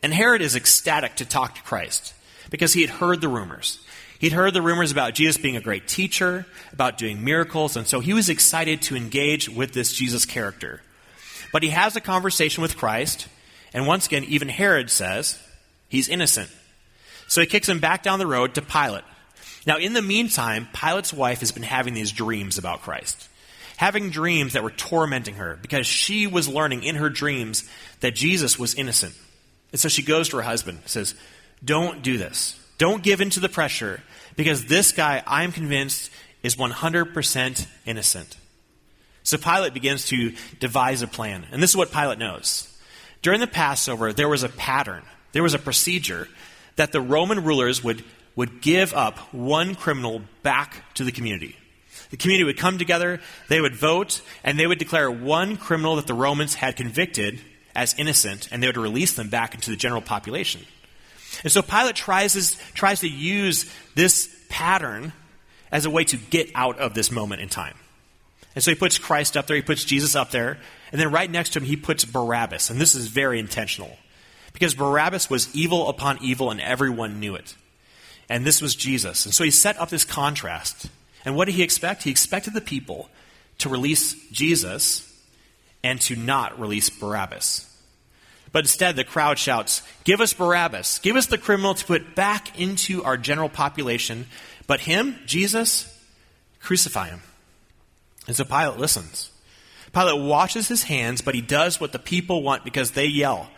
And 0.04 0.14
Herod 0.14 0.42
is 0.42 0.56
ecstatic 0.56 1.16
to 1.16 1.26
talk 1.26 1.56
to 1.56 1.64
Christ 1.64 2.14
because 2.52 2.74
he 2.74 2.82
had 2.82 2.92
heard 2.92 3.22
the 3.22 3.28
rumors. 3.28 3.80
He'd 4.20 4.34
heard 4.34 4.54
the 4.54 4.62
rumors 4.62 4.92
about 4.92 5.14
Jesus 5.14 5.38
being 5.38 5.56
a 5.56 5.62
great 5.62 5.88
teacher, 5.88 6.46
about 6.74 6.98
doing 6.98 7.24
miracles, 7.24 7.78
and 7.78 7.88
so 7.88 8.02
he 8.02 8.14
was 8.14 8.28
excited 8.28 8.82
to 8.84 8.98
engage 8.98 9.48
with 9.48 9.72
this 9.72 9.94
Jesus 9.94 10.26
character. 10.26 10.82
But 11.54 11.64
he 11.64 11.70
has 11.70 11.96
a 11.96 12.02
conversation 12.02 12.62
with 12.62 12.76
Christ, 12.76 13.28
and 13.74 13.88
once 13.88 14.08
again, 14.08 14.26
even 14.26 14.50
Herod 14.50 14.90
says 14.90 15.40
he's 15.88 16.10
innocent. 16.10 16.50
So 17.30 17.42
he 17.42 17.48
kicks 17.48 17.70
him 17.70 17.80
back 17.80 18.04
down 18.04 18.20
the 18.20 18.28
road 18.28 18.56
to 18.56 18.62
Pilate. 18.62 19.04
Now, 19.66 19.78
in 19.78 19.94
the 19.94 20.02
meantime, 20.02 20.68
Pilate's 20.74 21.14
wife 21.14 21.40
has 21.42 21.52
been 21.52 21.64
having 21.64 21.94
these 21.94 22.12
dreams 22.12 22.58
about 22.58 22.82
Christ. 22.82 23.30
Having 23.78 24.10
dreams 24.10 24.54
that 24.54 24.64
were 24.64 24.72
tormenting 24.72 25.36
her 25.36 25.58
because 25.62 25.86
she 25.86 26.26
was 26.26 26.50
learning 26.50 26.84
in 26.84 26.96
her 26.96 27.10
dreams 27.10 27.70
that 28.00 28.16
Jesus 28.16 28.58
was 28.58 28.74
innocent. 28.74 29.14
And 29.72 29.80
so 29.80 29.88
she 29.90 30.02
goes 30.02 30.30
to 30.30 30.38
her 30.38 30.42
husband 30.42 30.80
and 30.80 30.90
says, 30.90 31.14
Don't 31.64 32.02
do 32.02 32.18
this. 32.18 32.60
Don't 32.80 33.04
give 33.04 33.22
in 33.22 33.30
to 33.32 33.40
the 33.40 33.48
pressure 33.48 34.02
because 34.36 34.66
this 34.66 34.92
guy, 34.92 35.22
I 35.28 35.44
am 35.44 35.52
convinced, 35.52 36.12
is 36.42 36.56
100% 36.56 37.68
innocent. 37.86 38.38
So 39.22 39.38
Pilate 39.38 39.76
begins 39.76 40.06
to 40.08 40.34
devise 40.60 41.04
a 41.04 41.08
plan. 41.08 41.46
And 41.52 41.62
this 41.62 41.70
is 41.70 41.78
what 41.78 41.92
Pilate 41.92 42.18
knows. 42.18 42.66
During 43.22 43.40
the 43.40 43.48
Passover, 43.48 44.14
there 44.14 44.30
was 44.30 44.42
a 44.44 44.50
pattern, 44.50 45.04
there 45.34 45.44
was 45.44 45.54
a 45.54 45.60
procedure 45.60 46.28
that 46.80 46.94
the 46.94 47.02
Roman 47.02 47.44
rulers 47.44 47.84
would, 47.84 48.06
would 48.38 48.62
give 48.62 48.94
up 48.94 49.18
one 49.34 49.76
criminal 49.76 50.22
back 50.44 50.82
to 50.94 51.04
the 51.04 51.12
community. 51.12 51.58
The 52.10 52.16
community 52.16 52.46
would 52.46 52.58
come 52.58 52.78
together, 52.78 53.20
they 53.50 53.60
would 53.60 53.76
vote, 53.76 54.22
and 54.46 54.58
they 54.58 54.66
would 54.66 54.80
declare 54.80 55.12
one 55.12 55.58
criminal 55.58 55.98
that 55.98 56.08
the 56.08 56.14
Romans 56.14 56.56
had 56.56 56.78
convicted 56.78 57.42
as 57.76 58.00
innocent, 58.00 58.48
and 58.50 58.64
they 58.64 58.68
would 58.68 58.78
release 58.78 59.14
them 59.14 59.28
back 59.28 59.56
into 59.56 59.72
the 59.72 59.76
general 59.76 60.02
population. 60.02 60.62
And 61.44 61.52
so 61.52 61.62
Pilate 61.62 61.98
tries, 61.98 62.32
his, 62.32 62.56
tries 62.74 63.02
to 63.02 63.10
use 63.10 63.70
this 63.96 64.34
pattern 64.48 65.12
as 65.74 65.86
a 65.86 65.90
way 65.90 66.06
to 66.06 66.16
get 66.16 66.50
out 66.56 66.80
of 66.80 66.94
this 66.94 67.12
moment 67.12 67.42
in 67.42 67.50
time. 67.50 67.76
And 68.56 68.64
so 68.64 68.72
he 68.72 68.76
puts 68.76 68.98
Christ 68.98 69.36
up 69.36 69.48
there, 69.48 69.58
he 69.58 69.62
puts 69.62 69.84
Jesus 69.84 70.16
up 70.16 70.32
there, 70.32 70.58
and 70.94 71.02
then 71.02 71.12
right 71.12 71.30
next 71.30 71.50
to 71.54 71.60
him, 71.60 71.66
he 71.66 71.76
puts 71.76 72.06
Barabbas. 72.06 72.70
And 72.70 72.80
this 72.80 72.96
is 72.96 73.08
very 73.08 73.38
intentional. 73.38 73.98
Because 74.54 74.76
Barabbas 74.76 75.30
was 75.30 75.54
evil 75.56 75.90
upon 75.90 76.20
evil 76.22 76.52
and 76.52 76.60
everyone 76.60 77.20
knew 77.20 77.36
it. 77.36 77.56
And 78.30 78.46
this 78.46 78.62
was 78.62 78.76
Jesus. 78.76 79.26
And 79.26 79.34
so 79.34 79.44
he 79.44 79.52
set 79.52 79.80
up 79.80 79.90
this 79.90 80.06
contrast. 80.06 80.90
And 81.26 81.36
what 81.36 81.46
did 81.46 81.56
he 81.56 81.64
expect? 81.64 82.04
He 82.04 82.12
expected 82.12 82.54
the 82.54 82.62
people 82.62 83.10
to 83.60 83.70
release 83.70 84.14
Jesus 84.30 85.06
and 85.84 86.00
to 86.02 86.16
not 86.16 86.60
release 86.60 86.90
Barabbas. 86.90 87.66
But 88.52 88.66
instead, 88.66 88.96
the 88.96 89.04
crowd 89.04 89.38
shouts, 89.38 89.84
Give 90.04 90.22
us 90.22 90.34
Barabbas. 90.34 91.00
Give 91.00 91.16
us 91.16 91.28
the 91.28 91.38
criminal 91.38 91.76
to 91.76 91.86
put 91.86 92.16
back 92.16 92.60
into 92.60 93.04
our 93.04 93.18
general 93.18 93.50
population. 93.50 94.26
But 94.66 94.82
him, 94.82 95.16
Jesus, 95.26 95.86
crucify 96.60 97.10
him. 97.10 97.22
And 98.28 98.36
so 98.36 98.44
Pilate 98.44 98.80
listens. 98.80 99.32
Pilate 99.94 100.22
washes 100.22 100.68
his 100.68 100.84
hands, 100.84 101.22
but 101.22 101.36
he 101.36 101.42
does 101.42 101.80
what 101.80 101.92
the 101.92 102.00
people 102.00 102.44
want 102.44 102.64
because 102.64 102.92
they 102.92 103.08
yell, 103.08 103.50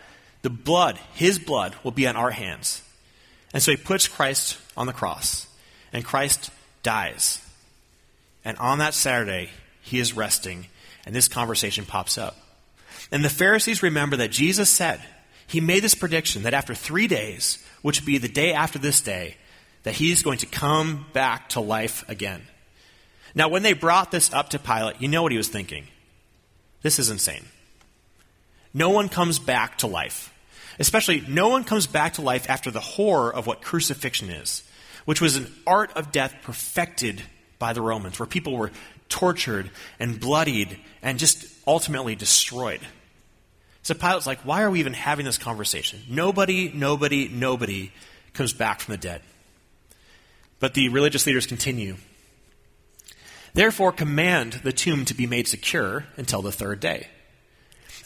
The 0.41 0.50
blood, 0.50 1.00
his 1.13 1.39
blood, 1.39 1.75
will 1.83 1.91
be 1.91 2.07
on 2.07 2.15
our 2.15 2.31
hands. 2.31 2.81
And 3.53 3.62
so 3.62 3.71
he 3.71 3.77
puts 3.77 4.07
Christ 4.07 4.57
on 4.75 4.88
the 4.88 4.93
cross, 4.93 5.48
and 5.93 6.05
Christ 6.05 6.50
dies. 6.83 7.45
And 8.43 8.57
on 8.57 8.79
that 8.79 8.93
Saturday, 8.93 9.50
he 9.81 10.00
is 10.00 10.15
resting, 10.15 10.67
and 11.05 11.15
this 11.15 11.27
conversation 11.27 11.86
pops 11.86 12.17
up. 12.17 12.38
And 13.12 13.25
the 13.25 13.29
Pharisees 13.29 13.83
remember 13.83 14.17
that 14.17 14.31
Jesus 14.31 14.69
said, 14.69 15.01
he 15.48 15.60
made 15.60 15.83
this 15.83 15.95
prediction 15.95 16.43
that 16.43 16.53
after 16.53 16.74
three 16.74 17.07
days, 17.07 17.57
which 17.81 18.00
would 18.00 18.05
be 18.05 18.17
the 18.17 18.29
day 18.29 18.53
after 18.53 18.79
this 18.79 19.01
day, 19.01 19.36
that 19.83 19.95
he's 19.95 20.24
going 20.24 20.38
to 20.38 20.45
come 20.45 21.05
back 21.12 21.50
to 21.50 21.60
life 21.60 22.07
again. 22.07 22.41
Now, 23.36 23.50
when 23.50 23.63
they 23.63 23.74
brought 23.74 24.12
this 24.12 24.31
up 24.33 24.50
to 24.50 24.60
Pilate, 24.60 25.01
you 25.01 25.07
know 25.07 25.24
what 25.24 25.31
he 25.31 25.38
was 25.38 25.50
thinking. 25.50 25.88
This 26.83 27.00
is 27.00 27.10
insane. 27.10 27.45
No 28.74 28.89
one 28.89 29.10
comes 29.10 29.39
back 29.39 29.79
to 29.79 29.88
life. 29.88 30.30
Especially, 30.80 31.22
no 31.28 31.50
one 31.50 31.63
comes 31.63 31.88
back 31.88 32.13
to 32.13 32.22
life 32.22 32.50
after 32.50 32.72
the 32.72 32.80
horror 32.80 33.34
of 33.34 33.48
what 33.48 33.62
crucifixion 33.62 34.30
is, 34.30 34.63
which 35.06 35.22
was 35.22 35.36
an 35.36 35.54
art 35.68 35.92
of 35.96 36.12
death 36.12 36.36
perfected 36.44 37.22
by 37.60 37.74
the 37.74 37.82
Romans, 37.82 38.20
where 38.20 38.28
people 38.28 38.58
were 38.58 38.72
tortured 39.10 39.70
and 40.00 40.20
bloodied 40.20 40.80
and 41.01 41.20
just 41.20 41.46
ultimately 41.68 42.16
destroyed. 42.16 42.82
So 43.84 43.94
Pilate's 43.94 44.28
like, 44.28 44.40
why 44.40 44.62
are 44.62 44.72
we 44.72 44.80
even 44.80 44.94
having 44.94 45.25
this 45.25 45.38
conversation? 45.38 46.01
Nobody, 46.10 46.72
nobody, 46.74 47.28
nobody 47.28 47.92
comes 48.34 48.54
back 48.54 48.80
from 48.80 48.94
the 48.94 48.98
dead. 48.98 49.22
But 50.60 50.75
the 50.75 50.90
religious 50.90 51.25
leaders 51.25 51.48
continue. 51.48 51.98
Therefore, 53.54 53.92
command 53.92 54.62
the 54.63 54.72
tomb 54.72 55.06
to 55.06 55.13
be 55.13 55.28
made 55.28 55.48
secure 55.48 56.06
until 56.16 56.42
the 56.42 56.51
third 56.51 56.80
day. 56.80 57.08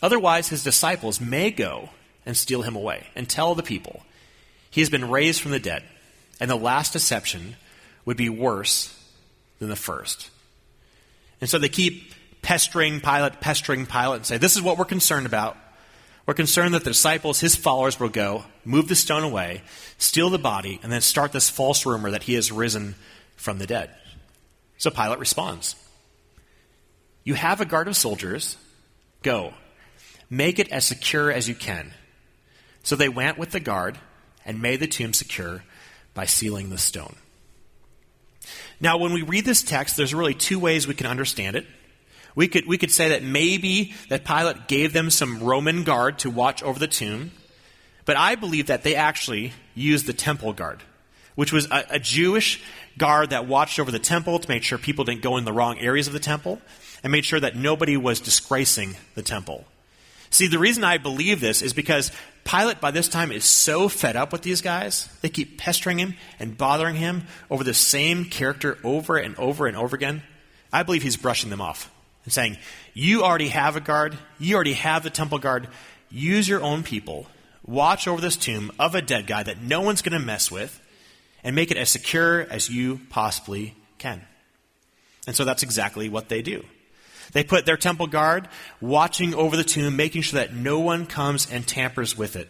Otherwise, 0.02 0.50
his 0.50 0.64
disciples 0.64 1.22
may 1.22 1.52
go 1.52 1.90
and 2.26 2.36
steal 2.36 2.62
him 2.62 2.76
away 2.76 3.08
and 3.16 3.30
tell 3.30 3.56
the 3.56 3.64
people 3.64 4.04
he 4.70 4.82
has 4.82 4.90
been 4.90 5.10
raised 5.10 5.42
from 5.42 5.52
the 5.52 5.60
dead, 5.60 5.84
and 6.40 6.50
the 6.50 6.56
last 6.56 6.94
deception 6.94 7.56
would 8.04 8.18
be 8.18 8.30
worse 8.30 8.94
than 9.60 9.70
the 9.70 9.76
first. 9.76 10.30
And 11.40 11.50
so 11.50 11.58
they 11.58 11.70
keep 11.70 12.14
pestering 12.42 13.00
Pilate, 13.00 13.40
pestering 13.40 13.86
Pilate, 13.86 14.18
and 14.18 14.26
say, 14.26 14.38
This 14.38 14.56
is 14.56 14.62
what 14.62 14.78
we're 14.78 14.86
concerned 14.86 15.26
about. 15.26 15.58
We're 16.26 16.34
concerned 16.34 16.74
that 16.74 16.84
the 16.84 16.90
disciples, 16.90 17.40
his 17.40 17.56
followers, 17.56 18.00
will 18.00 18.10
go, 18.10 18.46
move 18.64 18.88
the 18.88 18.96
stone 18.96 19.24
away, 19.24 19.62
steal 19.98 20.30
the 20.30 20.40
body, 20.40 20.80
and 20.82 20.92
then 20.92 21.02
start 21.02 21.32
this 21.32 21.50
false 21.50 21.86
rumor 21.86 22.12
that 22.12 22.24
he 22.24 22.34
has 22.34 22.52
risen 22.52 22.96
from 23.36 23.60
the 23.60 23.68
dead. 23.68 23.92
So 24.78 24.90
Pilate 24.90 25.20
responds 25.20 25.76
You 27.24 27.36
have 27.36 27.62
a 27.62 27.66
guard 27.66 27.88
of 27.88 27.96
soldiers. 27.96 28.58
Go. 29.22 29.54
Make 30.30 30.60
it 30.60 30.72
as 30.72 30.86
secure 30.86 31.32
as 31.32 31.48
you 31.48 31.56
can. 31.56 31.92
So 32.86 32.96
they 32.96 33.10
went 33.10 33.40
with 33.40 33.50
the 33.50 33.60
guard 33.60 33.98
and 34.46 34.62
made 34.62 34.80
the 34.80 34.88
tomb 34.88 35.12
secure 35.12 35.64
by 36.14 36.26
sealing 36.26 36.70
the 36.70 36.78
stone. 36.78 37.16
Now, 38.80 39.00
when 39.00 39.12
we 39.12 39.24
read 39.24 39.44
this 39.44 39.64
text, 39.64 39.98
there's 39.98 40.14
really 40.14 40.36
two 40.36 40.60
ways 40.60 40.88
we 40.88 40.94
can 40.94 41.08
understand 41.08 41.56
it. 41.56 41.66
We 42.36 42.48
could, 42.48 42.68
we 42.68 42.78
could 42.78 42.92
say 42.92 43.10
that 43.10 43.24
maybe 43.24 43.96
that 44.10 44.24
Pilate 44.24 44.68
gave 44.68 44.94
them 44.94 45.10
some 45.10 45.42
Roman 45.42 45.84
guard 45.84 46.20
to 46.20 46.30
watch 46.30 46.62
over 46.62 46.78
the 46.78 46.88
tomb, 46.88 47.32
but 48.06 48.18
I 48.18 48.36
believe 48.36 48.68
that 48.68 48.84
they 48.84 48.94
actually 48.94 49.54
used 49.74 50.06
the 50.06 50.14
temple 50.14 50.54
guard, 50.54 50.84
which 51.34 51.52
was 51.52 51.66
a, 51.72 51.86
a 51.90 52.00
Jewish 52.00 52.62
guard 53.00 53.32
that 53.32 53.48
watched 53.48 53.80
over 53.80 53.90
the 53.90 53.98
temple 53.98 54.38
to 54.38 54.48
make 54.48 54.62
sure 54.62 54.78
people 54.78 55.06
didn't 55.06 55.24
go 55.24 55.38
in 55.38 55.46
the 55.46 55.54
wrong 55.54 55.80
areas 55.80 56.06
of 56.06 56.14
the 56.14 56.20
temple 56.20 56.62
and 57.02 57.12
made 57.12 57.26
sure 57.26 57.40
that 57.40 57.56
nobody 57.56 57.98
was 57.98 58.20
disgracing 58.20 58.96
the 59.16 59.24
temple. 59.24 59.66
See, 60.36 60.48
the 60.48 60.60
reason 60.60 60.84
I 60.84 60.98
believe 60.98 61.40
this 61.40 61.62
is 61.62 61.72
because 61.72 62.12
Pilate, 62.44 62.82
by 62.82 62.92
this 62.92 63.08
time, 63.08 63.32
is 63.32 63.46
so 63.46 63.88
fed 63.88 64.18
up 64.18 64.34
with 64.34 64.42
these 64.42 64.60
guys. 64.60 65.08
They 65.22 65.30
keep 65.30 65.58
pestering 65.58 65.98
him 65.98 66.16
and 66.40 66.58
bothering 66.58 66.98
him 66.98 67.24
over 67.50 67.64
the 67.64 67.74
same 67.74 68.26
character 68.26 68.78
over 68.84 69.16
and 69.16 69.38
over 69.38 69.66
and 69.66 69.78
over 69.78 69.96
again. 69.96 70.24
I 70.74 70.84
believe 70.84 71.04
he's 71.04 71.16
brushing 71.16 71.52
them 71.52 71.62
off 71.62 71.90
and 72.26 72.34
saying, 72.34 72.58
You 72.94 73.24
already 73.24 73.48
have 73.48 73.78
a 73.78 73.80
guard. 73.80 74.18
You 74.38 74.56
already 74.56 74.74
have 74.74 75.04
the 75.04 75.10
temple 75.10 75.40
guard. 75.40 75.70
Use 76.12 76.50
your 76.50 76.62
own 76.62 76.84
people. 76.84 77.28
Watch 77.66 78.06
over 78.06 78.20
this 78.20 78.36
tomb 78.36 78.74
of 78.78 78.94
a 78.94 79.02
dead 79.02 79.28
guy 79.28 79.42
that 79.42 79.62
no 79.62 79.80
one's 79.80 80.02
going 80.02 80.20
to 80.20 80.26
mess 80.26 80.52
with 80.52 80.82
and 81.46 81.56
make 81.56 81.72
it 81.72 81.78
as 81.78 81.90
secure 81.90 82.42
as 82.42 82.70
you 82.70 83.00
possibly 83.10 83.74
can. 84.00 84.22
And 85.28 85.34
so 85.34 85.46
that's 85.46 85.64
exactly 85.64 86.10
what 86.10 86.28
they 86.28 86.42
do. 86.42 86.66
They 87.34 87.44
put 87.44 87.66
their 87.66 87.78
temple 87.78 88.08
guard 88.08 88.48
watching 88.82 89.34
over 89.34 89.58
the 89.58 89.64
tomb, 89.64 89.96
making 89.96 90.24
sure 90.24 90.40
that 90.40 90.54
no 90.54 90.80
one 90.80 91.06
comes 91.06 91.50
and 91.50 91.68
tampers 91.68 92.18
with 92.18 92.36
it. 92.36 92.50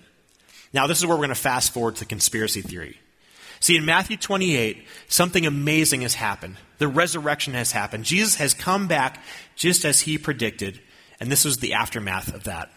Now, 0.73 0.87
this 0.87 0.99
is 0.99 1.05
where 1.05 1.15
we're 1.15 1.25
going 1.25 1.29
to 1.29 1.35
fast 1.35 1.73
forward 1.73 1.95
to 1.95 1.99
the 1.99 2.05
conspiracy 2.05 2.61
theory. 2.61 2.99
See, 3.59 3.77
in 3.77 3.85
Matthew 3.85 4.17
28, 4.17 4.85
something 5.07 5.45
amazing 5.45 6.01
has 6.01 6.13
happened. 6.13 6.57
The 6.77 6.87
resurrection 6.87 7.53
has 7.53 7.71
happened. 7.71 8.03
Jesus 8.03 8.35
has 8.35 8.53
come 8.53 8.87
back 8.87 9.23
just 9.55 9.85
as 9.85 10.01
he 10.01 10.17
predicted, 10.17 10.81
and 11.19 11.31
this 11.31 11.45
was 11.45 11.57
the 11.57 11.73
aftermath 11.73 12.33
of 12.33 12.43
that. 12.43 12.69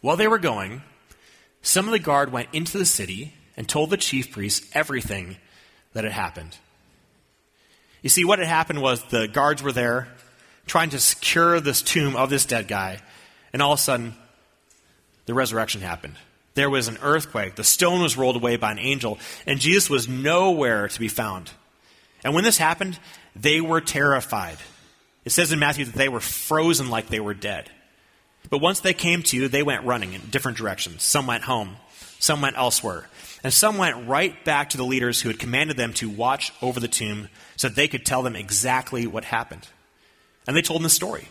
While 0.00 0.16
they 0.16 0.28
were 0.28 0.38
going, 0.38 0.82
some 1.62 1.84
of 1.84 1.92
the 1.92 1.98
guard 1.98 2.32
went 2.32 2.48
into 2.52 2.78
the 2.78 2.86
city 2.86 3.34
and 3.56 3.68
told 3.68 3.90
the 3.90 3.96
chief 3.96 4.32
priests 4.32 4.68
everything 4.72 5.36
that 5.92 6.04
had 6.04 6.12
happened. 6.12 6.56
You 8.02 8.08
see, 8.08 8.24
what 8.24 8.38
had 8.38 8.48
happened 8.48 8.80
was 8.80 9.02
the 9.04 9.28
guards 9.28 9.62
were 9.62 9.72
there 9.72 10.08
trying 10.70 10.90
to 10.90 11.00
secure 11.00 11.58
this 11.58 11.82
tomb 11.82 12.14
of 12.14 12.30
this 12.30 12.44
dead 12.44 12.68
guy. 12.68 13.00
And 13.52 13.60
all 13.60 13.72
of 13.72 13.80
a 13.80 13.82
sudden, 13.82 14.14
the 15.26 15.34
resurrection 15.34 15.80
happened. 15.80 16.14
There 16.54 16.70
was 16.70 16.86
an 16.86 16.96
earthquake. 17.02 17.56
The 17.56 17.64
stone 17.64 18.02
was 18.02 18.16
rolled 18.16 18.36
away 18.36 18.54
by 18.54 18.70
an 18.70 18.78
angel, 18.78 19.18
and 19.46 19.58
Jesus 19.58 19.90
was 19.90 20.08
nowhere 20.08 20.86
to 20.86 21.00
be 21.00 21.08
found. 21.08 21.50
And 22.22 22.34
when 22.34 22.44
this 22.44 22.58
happened, 22.58 23.00
they 23.34 23.60
were 23.60 23.80
terrified. 23.80 24.58
It 25.24 25.30
says 25.30 25.50
in 25.50 25.58
Matthew 25.58 25.86
that 25.86 25.96
they 25.96 26.08
were 26.08 26.20
frozen 26.20 26.88
like 26.88 27.08
they 27.08 27.18
were 27.18 27.34
dead. 27.34 27.68
But 28.48 28.60
once 28.60 28.78
they 28.78 28.94
came 28.94 29.24
to, 29.24 29.48
they 29.48 29.64
went 29.64 29.84
running 29.84 30.12
in 30.12 30.20
different 30.30 30.56
directions. 30.56 31.02
Some 31.02 31.26
went 31.26 31.42
home, 31.42 31.78
some 32.20 32.42
went 32.42 32.56
elsewhere, 32.56 33.08
and 33.42 33.52
some 33.52 33.76
went 33.76 34.06
right 34.06 34.44
back 34.44 34.70
to 34.70 34.76
the 34.76 34.84
leaders 34.84 35.20
who 35.20 35.30
had 35.30 35.40
commanded 35.40 35.76
them 35.76 35.92
to 35.94 36.08
watch 36.08 36.52
over 36.62 36.78
the 36.78 36.86
tomb 36.86 37.28
so 37.56 37.66
that 37.66 37.74
they 37.74 37.88
could 37.88 38.06
tell 38.06 38.22
them 38.22 38.36
exactly 38.36 39.08
what 39.08 39.24
happened. 39.24 39.66
And 40.50 40.56
they 40.56 40.62
told 40.62 40.80
him 40.80 40.82
the 40.82 40.90
story. 40.90 41.28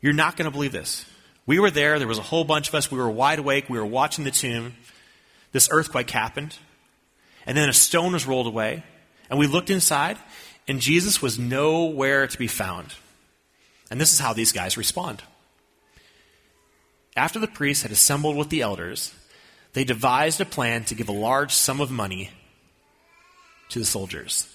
You're 0.00 0.12
not 0.12 0.36
going 0.36 0.46
to 0.46 0.50
believe 0.50 0.72
this. 0.72 1.06
We 1.46 1.60
were 1.60 1.70
there. 1.70 2.00
There 2.00 2.08
was 2.08 2.18
a 2.18 2.22
whole 2.22 2.42
bunch 2.42 2.66
of 2.66 2.74
us. 2.74 2.90
We 2.90 2.98
were 2.98 3.08
wide 3.08 3.38
awake. 3.38 3.70
We 3.70 3.78
were 3.78 3.86
watching 3.86 4.24
the 4.24 4.32
tomb. 4.32 4.74
This 5.52 5.68
earthquake 5.70 6.10
happened. 6.10 6.56
And 7.46 7.56
then 7.56 7.68
a 7.68 7.72
stone 7.72 8.14
was 8.14 8.26
rolled 8.26 8.48
away. 8.48 8.82
And 9.30 9.38
we 9.38 9.46
looked 9.46 9.70
inside, 9.70 10.18
and 10.66 10.80
Jesus 10.80 11.22
was 11.22 11.38
nowhere 11.38 12.26
to 12.26 12.36
be 12.36 12.48
found. 12.48 12.96
And 13.92 14.00
this 14.00 14.12
is 14.12 14.18
how 14.18 14.32
these 14.32 14.50
guys 14.50 14.76
respond. 14.76 15.22
After 17.16 17.38
the 17.38 17.46
priests 17.46 17.84
had 17.84 17.92
assembled 17.92 18.36
with 18.36 18.48
the 18.48 18.62
elders, 18.62 19.14
they 19.72 19.84
devised 19.84 20.40
a 20.40 20.44
plan 20.44 20.82
to 20.86 20.96
give 20.96 21.08
a 21.08 21.12
large 21.12 21.52
sum 21.52 21.80
of 21.80 21.92
money 21.92 22.30
to 23.68 23.78
the 23.78 23.84
soldiers. 23.84 24.52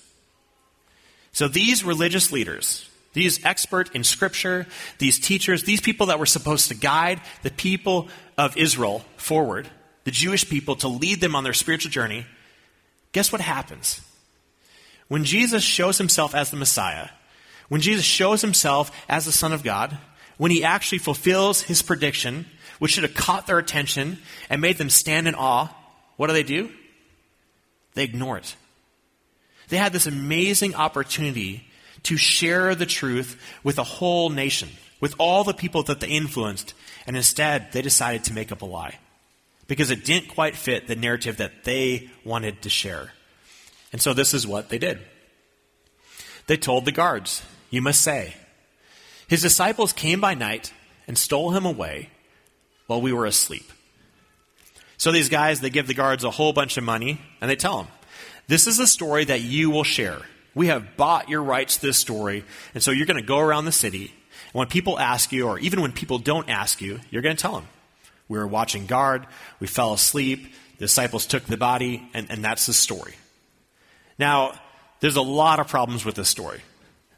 So 1.31 1.47
these 1.47 1.85
religious 1.85 2.33
leaders, 2.33 2.89
these 3.17 3.43
expert 3.43 3.95
in 3.95 4.03
scripture, 4.03 4.67
these 4.99 5.19
teachers, 5.19 5.63
these 5.63 5.81
people 5.81 6.07
that 6.07 6.19
were 6.19 6.25
supposed 6.27 6.67
to 6.67 6.75
guide 6.75 7.19
the 7.41 7.49
people 7.49 8.09
of 8.37 8.55
Israel 8.55 9.03
forward, 9.17 9.67
the 10.03 10.11
Jewish 10.11 10.47
people 10.47 10.75
to 10.77 10.87
lead 10.87 11.19
them 11.19 11.35
on 11.35 11.43
their 11.43 11.53
spiritual 11.53 11.89
journey, 11.89 12.27
guess 13.13 13.31
what 13.31 13.41
happens? 13.41 14.01
When 15.07 15.23
Jesus 15.23 15.63
shows 15.63 15.97
himself 15.97 16.35
as 16.35 16.51
the 16.51 16.57
Messiah, 16.57 17.09
when 17.69 17.81
Jesus 17.81 18.05
shows 18.05 18.41
himself 18.41 18.91
as 19.09 19.25
the 19.25 19.31
Son 19.31 19.51
of 19.51 19.63
God, 19.63 19.97
when 20.37 20.51
he 20.51 20.63
actually 20.63 20.99
fulfills 20.99 21.63
his 21.63 21.81
prediction, 21.81 22.45
which 22.77 22.91
should 22.91 23.03
have 23.03 23.15
caught 23.15 23.47
their 23.47 23.57
attention 23.57 24.19
and 24.47 24.61
made 24.61 24.77
them 24.77 24.91
stand 24.91 25.27
in 25.27 25.33
awe, 25.33 25.69
what 26.17 26.27
do 26.27 26.33
they 26.33 26.43
do? 26.43 26.69
They 27.95 28.03
ignore 28.03 28.37
it. 28.37 28.55
They 29.69 29.77
had 29.77 29.91
this 29.91 30.05
amazing 30.05 30.75
opportunity 30.75 31.66
to 32.07 32.17
share 32.17 32.73
the 32.73 32.85
truth 32.85 33.39
with 33.63 33.77
a 33.77 33.83
whole 33.83 34.29
nation, 34.29 34.69
with 35.01 35.13
all 35.19 35.43
the 35.43 35.53
people 35.53 35.83
that 35.83 35.99
they 35.99 36.07
influenced, 36.07 36.73
and 37.05 37.17
instead 37.17 37.71
they 37.73 37.81
decided 37.81 38.23
to 38.23 38.33
make 38.33 38.51
up 38.51 38.61
a 38.61 38.65
lie. 38.65 38.97
because 39.67 39.91
it 39.91 40.05
didn't 40.05 40.29
quite 40.29 40.55
fit 40.55 40.87
the 40.87 40.95
narrative 40.95 41.37
that 41.37 41.65
they 41.65 42.09
wanted 42.23 42.61
to 42.61 42.69
share. 42.69 43.11
And 43.91 44.01
so 44.01 44.13
this 44.13 44.33
is 44.33 44.47
what 44.47 44.69
they 44.69 44.77
did. 44.77 44.99
They 46.47 46.55
told 46.55 46.85
the 46.85 46.93
guards, 46.93 47.43
You 47.69 47.81
must 47.81 48.01
say, 48.01 48.35
His 49.27 49.41
disciples 49.41 49.91
came 49.91 50.21
by 50.21 50.35
night 50.35 50.71
and 51.05 51.17
stole 51.17 51.51
him 51.51 51.65
away 51.65 52.09
while 52.85 53.01
we 53.01 53.11
were 53.11 53.25
asleep. 53.25 53.69
So 54.95 55.11
these 55.11 55.27
guys, 55.27 55.59
they 55.59 55.69
give 55.69 55.87
the 55.87 55.93
guards 55.93 56.23
a 56.23 56.31
whole 56.31 56.53
bunch 56.53 56.77
of 56.77 56.85
money 56.85 57.19
and 57.41 57.51
they 57.51 57.57
tell 57.57 57.83
them, 57.83 57.91
This 58.47 58.67
is 58.67 58.79
a 58.79 58.87
story 58.87 59.25
that 59.25 59.41
you 59.41 59.69
will 59.69 59.83
share. 59.83 60.21
We 60.57 60.67
have 60.67 60.97
bought 60.97 61.29
your 61.29 61.43
rights 61.43 61.75
to 61.75 61.85
this 61.85 61.97
story, 61.97 62.43
and 62.73 62.81
so 62.81 62.89
you're 62.89 63.05
going 63.05 63.21
to 63.21 63.25
go 63.25 63.37
around 63.37 63.65
the 63.65 63.71
city. 63.71 64.11
And 64.45 64.53
when 64.53 64.67
people 64.67 64.97
ask 64.97 65.31
you, 65.31 65.47
or 65.47 65.59
even 65.59 65.81
when 65.81 65.91
people 65.91 66.17
don't 66.17 66.49
ask 66.49 66.81
you, 66.81 66.99
you're 67.11 67.21
going 67.21 67.35
to 67.35 67.41
tell 67.41 67.53
them. 67.53 67.67
We 68.27 68.39
were 68.39 68.47
watching 68.47 68.87
guard, 68.87 69.27
we 69.59 69.67
fell 69.67 69.93
asleep, 69.93 70.51
the 70.79 70.85
disciples 70.85 71.27
took 71.27 71.43
the 71.43 71.57
body, 71.57 72.09
and, 72.15 72.31
and 72.31 72.43
that's 72.43 72.65
the 72.65 72.73
story. 72.73 73.13
Now, 74.17 74.59
there's 74.99 75.15
a 75.15 75.21
lot 75.21 75.59
of 75.59 75.67
problems 75.67 76.03
with 76.03 76.15
this 76.15 76.27
story. 76.27 76.61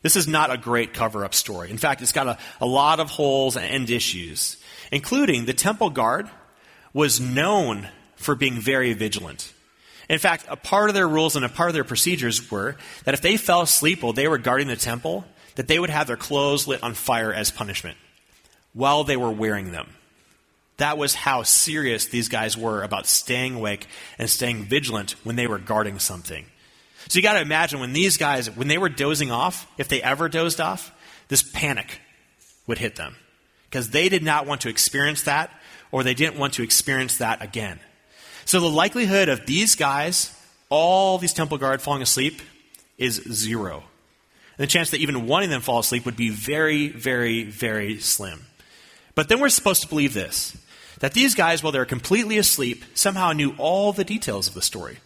This 0.02 0.18
is 0.18 0.28
not 0.28 0.52
a 0.52 0.58
great 0.58 0.94
cover 0.94 1.24
up 1.24 1.34
story. 1.34 1.72
In 1.72 1.78
fact, 1.78 2.02
it's 2.02 2.12
got 2.12 2.28
a, 2.28 2.38
a 2.60 2.66
lot 2.66 3.00
of 3.00 3.10
holes 3.10 3.56
and 3.56 3.90
issues, 3.90 4.58
including 4.92 5.46
the 5.46 5.54
temple 5.54 5.92
guard 5.92 6.30
was 6.92 7.22
known 7.22 7.88
for 8.18 8.36
being 8.36 8.56
very 8.56 8.92
vigilant. 8.92 9.54
In 10.10 10.18
fact, 10.18 10.46
a 10.50 10.56
part 10.56 10.90
of 10.90 10.96
their 10.96 11.08
rules 11.08 11.36
and 11.36 11.46
a 11.46 11.50
part 11.50 11.70
of 11.70 11.76
their 11.76 11.84
procedures 11.84 12.50
were 12.50 12.76
that 13.06 13.14
if 13.14 13.22
they 13.22 13.38
fell 13.38 13.62
asleep 13.62 14.02
while 14.02 14.12
they 14.12 14.28
were 14.28 14.40
guarding 14.40 14.68
the 14.68 14.76
temple, 14.76 15.24
that 15.56 15.68
they 15.68 15.78
would 15.78 15.92
have 15.92 16.08
their 16.08 16.18
clothes 16.18 16.68
lit 16.68 16.82
on 16.84 16.96
fire 16.96 17.32
as 17.32 17.52
punishment 17.52 17.98
while 18.74 19.04
they 19.04 19.18
were 19.18 19.32
wearing 19.32 19.72
them. 19.72 19.88
That 20.78 20.98
was 20.98 21.14
how 21.14 21.44
serious 21.44 22.08
these 22.08 22.30
guys 22.30 22.58
were 22.58 22.82
about 22.82 23.06
staying 23.06 23.56
awake 23.56 23.86
and 24.18 24.30
staying 24.30 24.66
vigilant 24.66 25.12
when 25.24 25.36
they 25.36 25.46
were 25.46 25.60
guarding 25.60 26.00
something. 26.00 26.46
So 27.08 27.18
you 27.18 27.24
got 27.24 27.34
to 27.34 27.42
imagine 27.42 27.80
when 27.80 27.94
these 27.94 28.18
guys, 28.18 28.50
when 28.50 28.68
they 28.68 28.78
were 28.78 28.90
dozing 28.90 29.32
off, 29.32 29.68
if 29.78 29.90
they 29.90 30.02
ever 30.02 30.30
dozed 30.30 30.62
off, 30.62 30.92
this 31.28 31.44
panic 31.44 32.00
would 32.66 32.78
hit 32.78 32.96
them 32.96 33.16
because 33.70 33.90
they 33.90 34.10
did 34.10 34.24
not 34.24 34.48
want 34.48 34.62
to 34.62 34.70
experience 34.70 35.24
that 35.24 35.52
or 35.92 36.04
they 36.04 36.14
didn't 36.14 36.40
want 36.40 36.54
to 36.54 36.64
experience 36.64 37.18
that 37.18 37.42
again. 37.42 37.80
So 38.50 38.60
the 38.60 38.68
likelihood 38.68 39.30
of 39.30 39.46
these 39.46 39.76
guys, 39.76 40.36
all 40.70 41.20
these 41.20 41.34
temple 41.34 41.60
guard 41.60 41.84
falling 41.84 42.02
asleep, 42.02 42.42
is 42.98 43.22
zero. 43.32 43.84
And 44.58 44.64
the 44.64 44.66
chance 44.66 44.90
that 44.90 45.02
even 45.02 45.28
one 45.28 45.44
of 45.44 45.52
them 45.52 45.62
fall 45.62 45.78
asleep 45.78 46.04
would 46.08 46.16
be 46.16 46.32
very, 46.32 46.88
very, 46.88 47.44
very 47.44 48.00
slim. 48.00 48.48
But 49.14 49.30
then 49.30 49.40
we're 49.40 49.50
supposed 49.50 49.84
to 49.84 49.88
believe 49.88 50.16
this 50.16 50.58
that 50.98 51.14
these 51.14 51.36
guys, 51.36 51.62
while 51.62 51.72
they're 51.72 51.86
completely 51.86 52.40
asleep, 52.40 52.84
somehow 52.96 53.34
knew 53.34 53.54
all 53.60 53.94
the 53.94 54.04
details 54.04 54.48
of 54.48 54.56
the 54.56 54.64
story. 54.64 54.98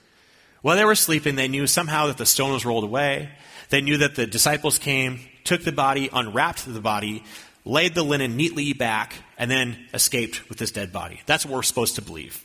While 0.61 0.77
they 0.77 0.85
were 0.85 0.95
sleeping, 0.95 1.35
they 1.35 1.49
knew 1.49 1.67
somehow 1.67 2.07
that 2.07 2.17
the 2.17 2.25
stone 2.25 2.53
was 2.53 2.65
rolled 2.65 2.85
away. 2.85 3.29
They 3.67 3.81
knew 3.81 3.97
that 3.97 4.15
the 4.15 4.25
disciples 4.25 4.79
came, 4.79 5.19
took 5.43 5.65
the 5.65 5.73
body, 5.73 6.09
unwrapped 6.13 6.65
the 6.65 6.79
body, 6.79 7.25
laid 7.65 7.93
the 7.93 8.03
linen 8.03 8.37
neatly 8.37 8.71
back, 8.71 9.15
and 9.37 9.51
then 9.51 9.85
escaped 9.93 10.47
with 10.47 10.59
this 10.59 10.71
dead 10.71 10.93
body. 10.93 11.19
That's 11.25 11.45
what 11.45 11.55
we're 11.55 11.63
supposed 11.63 11.95
to 11.95 12.01
believe. 12.01 12.41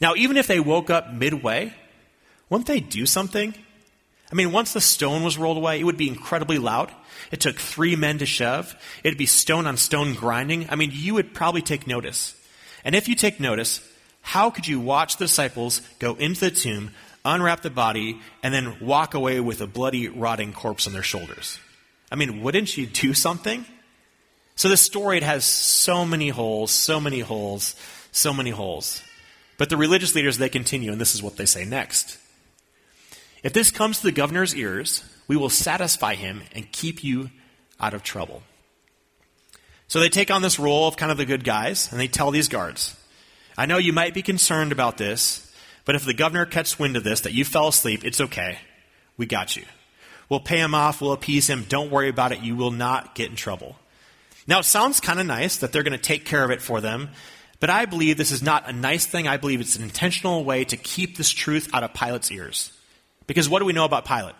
Now, 0.00 0.14
even 0.14 0.36
if 0.36 0.46
they 0.46 0.60
woke 0.60 0.90
up 0.90 1.12
midway, 1.12 1.74
wouldn't 2.48 2.66
they 2.66 2.80
do 2.80 3.06
something? 3.06 3.54
I 4.32 4.34
mean, 4.34 4.52
once 4.52 4.72
the 4.72 4.80
stone 4.80 5.24
was 5.24 5.36
rolled 5.36 5.56
away, 5.56 5.80
it 5.80 5.84
would 5.84 5.96
be 5.96 6.08
incredibly 6.08 6.58
loud. 6.58 6.90
It 7.32 7.40
took 7.40 7.58
three 7.58 7.96
men 7.96 8.18
to 8.18 8.26
shove. 8.26 8.74
It'd 9.02 9.18
be 9.18 9.26
stone 9.26 9.66
on 9.66 9.76
stone 9.76 10.14
grinding. 10.14 10.68
I 10.70 10.76
mean, 10.76 10.90
you 10.92 11.14
would 11.14 11.34
probably 11.34 11.62
take 11.62 11.86
notice. 11.86 12.34
And 12.84 12.94
if 12.94 13.08
you 13.08 13.14
take 13.14 13.40
notice, 13.40 13.86
how 14.22 14.50
could 14.50 14.66
you 14.66 14.80
watch 14.80 15.16
the 15.16 15.24
disciples 15.24 15.82
go 15.98 16.14
into 16.14 16.40
the 16.40 16.50
tomb, 16.50 16.92
unwrap 17.24 17.62
the 17.62 17.70
body, 17.70 18.20
and 18.42 18.54
then 18.54 18.76
walk 18.80 19.14
away 19.14 19.40
with 19.40 19.60
a 19.60 19.66
bloody, 19.66 20.08
rotting 20.08 20.52
corpse 20.52 20.86
on 20.86 20.92
their 20.92 21.02
shoulders? 21.02 21.58
I 22.10 22.16
mean, 22.16 22.42
wouldn't 22.42 22.76
you 22.76 22.86
do 22.86 23.14
something? 23.14 23.66
So 24.54 24.68
this 24.68 24.82
story, 24.82 25.16
it 25.16 25.22
has 25.22 25.44
so 25.44 26.04
many 26.04 26.28
holes, 26.28 26.70
so 26.70 27.00
many 27.00 27.20
holes, 27.20 27.74
so 28.12 28.32
many 28.32 28.50
holes. 28.50 29.02
But 29.60 29.68
the 29.68 29.76
religious 29.76 30.14
leaders, 30.14 30.38
they 30.38 30.48
continue, 30.48 30.90
and 30.90 30.98
this 30.98 31.14
is 31.14 31.22
what 31.22 31.36
they 31.36 31.44
say 31.44 31.66
next. 31.66 32.16
If 33.42 33.52
this 33.52 33.70
comes 33.70 33.98
to 33.98 34.04
the 34.04 34.10
governor's 34.10 34.56
ears, 34.56 35.04
we 35.28 35.36
will 35.36 35.50
satisfy 35.50 36.14
him 36.14 36.44
and 36.54 36.72
keep 36.72 37.04
you 37.04 37.28
out 37.78 37.92
of 37.92 38.02
trouble. 38.02 38.42
So 39.86 40.00
they 40.00 40.08
take 40.08 40.30
on 40.30 40.40
this 40.40 40.58
role 40.58 40.88
of 40.88 40.96
kind 40.96 41.12
of 41.12 41.18
the 41.18 41.26
good 41.26 41.44
guys, 41.44 41.92
and 41.92 42.00
they 42.00 42.08
tell 42.08 42.30
these 42.30 42.48
guards, 42.48 42.96
I 43.54 43.66
know 43.66 43.76
you 43.76 43.92
might 43.92 44.14
be 44.14 44.22
concerned 44.22 44.72
about 44.72 44.96
this, 44.96 45.54
but 45.84 45.94
if 45.94 46.06
the 46.06 46.14
governor 46.14 46.46
catches 46.46 46.78
wind 46.78 46.96
of 46.96 47.04
this, 47.04 47.20
that 47.20 47.34
you 47.34 47.44
fell 47.44 47.68
asleep, 47.68 48.02
it's 48.02 48.22
okay. 48.22 48.60
We 49.18 49.26
got 49.26 49.58
you. 49.58 49.64
We'll 50.30 50.40
pay 50.40 50.60
him 50.60 50.74
off, 50.74 51.02
we'll 51.02 51.12
appease 51.12 51.50
him, 51.50 51.66
don't 51.68 51.90
worry 51.90 52.08
about 52.08 52.32
it, 52.32 52.40
you 52.40 52.56
will 52.56 52.70
not 52.70 53.14
get 53.14 53.28
in 53.28 53.36
trouble. 53.36 53.76
Now, 54.46 54.60
it 54.60 54.64
sounds 54.64 55.00
kind 55.00 55.20
of 55.20 55.26
nice 55.26 55.58
that 55.58 55.70
they're 55.70 55.82
going 55.82 55.92
to 55.92 55.98
take 55.98 56.24
care 56.24 56.42
of 56.42 56.50
it 56.50 56.62
for 56.62 56.80
them, 56.80 57.10
but 57.60 57.70
I 57.70 57.84
believe 57.84 58.16
this 58.16 58.32
is 58.32 58.42
not 58.42 58.68
a 58.68 58.72
nice 58.72 59.06
thing. 59.06 59.28
I 59.28 59.36
believe 59.36 59.60
it's 59.60 59.76
an 59.76 59.82
intentional 59.82 60.44
way 60.44 60.64
to 60.64 60.76
keep 60.76 61.16
this 61.16 61.30
truth 61.30 61.68
out 61.74 61.84
of 61.84 61.92
Pilate's 61.92 62.32
ears. 62.32 62.72
Because 63.26 63.48
what 63.48 63.58
do 63.60 63.66
we 63.66 63.74
know 63.74 63.84
about 63.84 64.06
Pilate? 64.06 64.34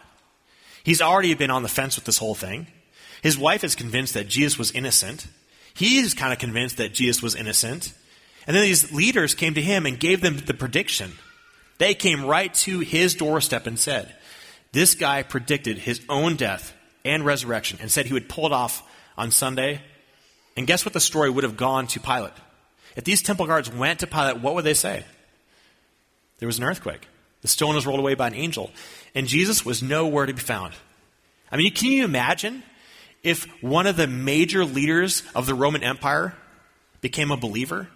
He's 0.82 1.02
already 1.02 1.34
been 1.34 1.50
on 1.50 1.62
the 1.62 1.68
fence 1.68 1.96
with 1.96 2.06
this 2.06 2.18
whole 2.18 2.34
thing. 2.34 2.66
His 3.22 3.38
wife 3.38 3.62
is 3.62 3.74
convinced 3.74 4.14
that 4.14 4.28
Jesus 4.28 4.58
was 4.58 4.72
innocent. 4.72 5.26
He's 5.74 6.14
kind 6.14 6.32
of 6.32 6.38
convinced 6.38 6.78
that 6.78 6.94
Jesus 6.94 7.22
was 7.22 7.34
innocent. 7.34 7.92
And 8.46 8.56
then 8.56 8.64
these 8.64 8.90
leaders 8.90 9.34
came 9.34 9.54
to 9.54 9.62
him 9.62 9.84
and 9.84 10.00
gave 10.00 10.22
them 10.22 10.38
the 10.38 10.54
prediction. 10.54 11.12
They 11.76 11.94
came 11.94 12.24
right 12.24 12.52
to 12.54 12.80
his 12.80 13.14
doorstep 13.14 13.66
and 13.66 13.78
said, 13.78 14.14
This 14.72 14.94
guy 14.94 15.22
predicted 15.22 15.76
his 15.78 16.00
own 16.08 16.36
death 16.36 16.74
and 17.04 17.24
resurrection 17.24 17.78
and 17.82 17.90
said 17.90 18.06
he 18.06 18.14
would 18.14 18.28
pull 18.28 18.46
it 18.46 18.52
off 18.52 18.82
on 19.18 19.30
Sunday. 19.30 19.82
And 20.56 20.66
guess 20.66 20.84
what 20.84 20.94
the 20.94 21.00
story 21.00 21.28
would 21.28 21.44
have 21.44 21.56
gone 21.56 21.86
to 21.88 22.00
Pilate? 22.00 22.32
If 22.96 23.04
these 23.04 23.22
temple 23.22 23.46
guards 23.46 23.70
went 23.70 24.00
to 24.00 24.06
Pilate, 24.06 24.40
what 24.40 24.54
would 24.54 24.64
they 24.64 24.74
say? 24.74 25.04
There 26.38 26.46
was 26.46 26.58
an 26.58 26.64
earthquake. 26.64 27.06
The 27.42 27.48
stone 27.48 27.74
was 27.74 27.86
rolled 27.86 28.00
away 28.00 28.14
by 28.14 28.26
an 28.26 28.34
angel, 28.34 28.70
and 29.14 29.26
Jesus 29.26 29.64
was 29.64 29.82
nowhere 29.82 30.26
to 30.26 30.34
be 30.34 30.40
found. 30.40 30.74
I 31.50 31.56
mean, 31.56 31.72
can 31.72 31.88
you 31.88 32.04
imagine 32.04 32.62
if 33.22 33.44
one 33.62 33.86
of 33.86 33.96
the 33.96 34.06
major 34.06 34.64
leaders 34.64 35.22
of 35.34 35.46
the 35.46 35.54
Roman 35.54 35.82
Empire 35.82 36.34
became 37.00 37.30
a 37.30 37.36
believer? 37.36 37.88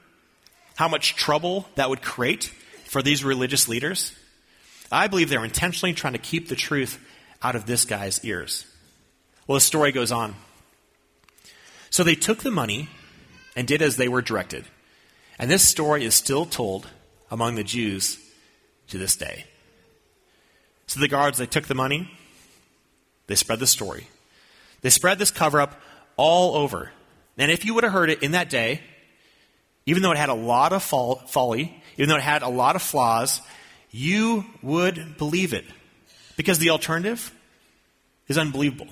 How 0.76 0.88
much 0.88 1.14
trouble 1.14 1.68
that 1.74 1.88
would 1.88 2.02
create 2.02 2.52
for 2.87 3.02
these 3.02 3.22
religious 3.22 3.68
leaders? 3.68 4.12
I 4.90 5.09
believe 5.09 5.28
they're 5.28 5.44
intentionally 5.44 5.92
trying 5.92 6.12
to 6.14 6.18
keep 6.18 6.48
the 6.48 6.57
truth 6.57 6.98
out 7.42 7.57
of 7.57 7.66
this 7.66 7.85
guy's 7.85 8.24
ears. 8.24 8.66
Well, 9.46 9.54
the 9.54 9.61
story 9.61 9.92
goes 9.92 10.12
on. 10.12 10.35
So 11.90 12.02
they 12.02 12.14
took 12.14 12.42
the 12.42 12.50
money 12.50 12.88
and 13.54 13.68
did 13.68 13.83
as 13.83 13.96
they 13.96 14.09
were 14.09 14.22
directed. 14.22 14.64
And 15.38 15.51
this 15.51 15.66
story 15.66 16.05
is 16.05 16.14
still 16.14 16.47
told 16.47 16.88
among 17.31 17.57
the 17.57 17.64
Jews 17.64 18.18
to 18.88 18.99
this 18.99 19.16
day. 19.16 19.47
So 20.87 21.01
the 21.01 21.09
guards, 21.09 21.38
they 21.38 21.47
took 21.47 21.66
the 21.66 21.75
money, 21.75 22.11
they 23.27 23.35
spread 23.35 23.59
the 23.59 23.66
story. 23.66 24.09
They 24.83 24.90
spread 24.90 25.18
this 25.18 25.31
cover 25.31 25.61
up 25.61 25.81
all 26.16 26.57
over. 26.57 26.92
And 27.38 27.51
if 27.51 27.64
you 27.64 27.75
would 27.75 27.85
have 27.85 27.92
heard 27.92 28.11
it 28.11 28.23
in 28.23 28.33
that 28.33 28.51
day, 28.51 28.83
even 29.87 30.03
though 30.03 30.12
it 30.12 30.18
had 30.18 30.29
a 30.29 30.35
lot 30.35 30.73
of 30.73 30.83
folly, 30.83 31.83
even 31.97 32.09
though 32.09 32.16
it 32.16 32.23
had 32.23 32.42
a 32.42 32.49
lot 32.49 32.77
of 32.77 32.83
flaws, 32.83 33.40
you 33.90 34.44
would 34.62 35.16
believe 35.16 35.53
it. 35.53 35.64
Because 36.37 36.59
the 36.59 36.70
alternative 36.70 37.33
is 38.29 38.38
unbelievable. 38.38 38.88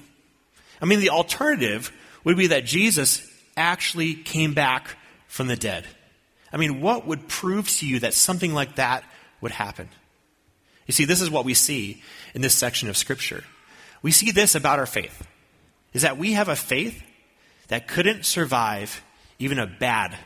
I 0.80 0.86
mean, 0.86 1.00
the 1.00 1.10
alternative 1.10 1.92
would 2.24 2.36
be 2.36 2.48
that 2.48 2.64
Jesus 2.64 3.28
actually 3.56 4.14
came 4.14 4.54
back 4.54 4.96
from 5.28 5.46
the 5.46 5.56
dead. 5.56 5.86
I 6.52 6.58
mean, 6.58 6.80
what 6.80 7.06
would 7.06 7.28
prove 7.28 7.68
to 7.78 7.86
you 7.86 8.00
that 8.00 8.14
something 8.14 8.52
like 8.52 8.76
that 8.76 9.04
would 9.40 9.52
happen? 9.52 9.88
You 10.86 10.92
see, 10.92 11.04
this 11.04 11.20
is 11.20 11.30
what 11.30 11.44
we 11.44 11.54
see 11.54 12.02
in 12.34 12.42
this 12.42 12.54
section 12.54 12.88
of 12.88 12.96
Scripture. 12.96 13.44
We 14.02 14.10
see 14.10 14.30
this 14.30 14.54
about 14.54 14.78
our 14.78 14.86
faith 14.86 15.26
is 15.92 16.02
that 16.02 16.18
we 16.18 16.32
have 16.32 16.48
a 16.48 16.56
faith 16.56 17.02
that 17.68 17.88
couldn't 17.88 18.24
survive 18.24 19.02
even 19.38 19.58
a 19.58 19.66
bad 19.66 20.16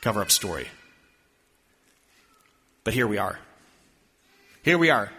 cover 0.00 0.20
up 0.20 0.30
story. 0.30 0.68
But 2.84 2.94
here 2.94 3.06
we 3.06 3.18
are. 3.18 3.38
Here 4.62 4.78
we 4.78 4.90
are. 4.90 5.12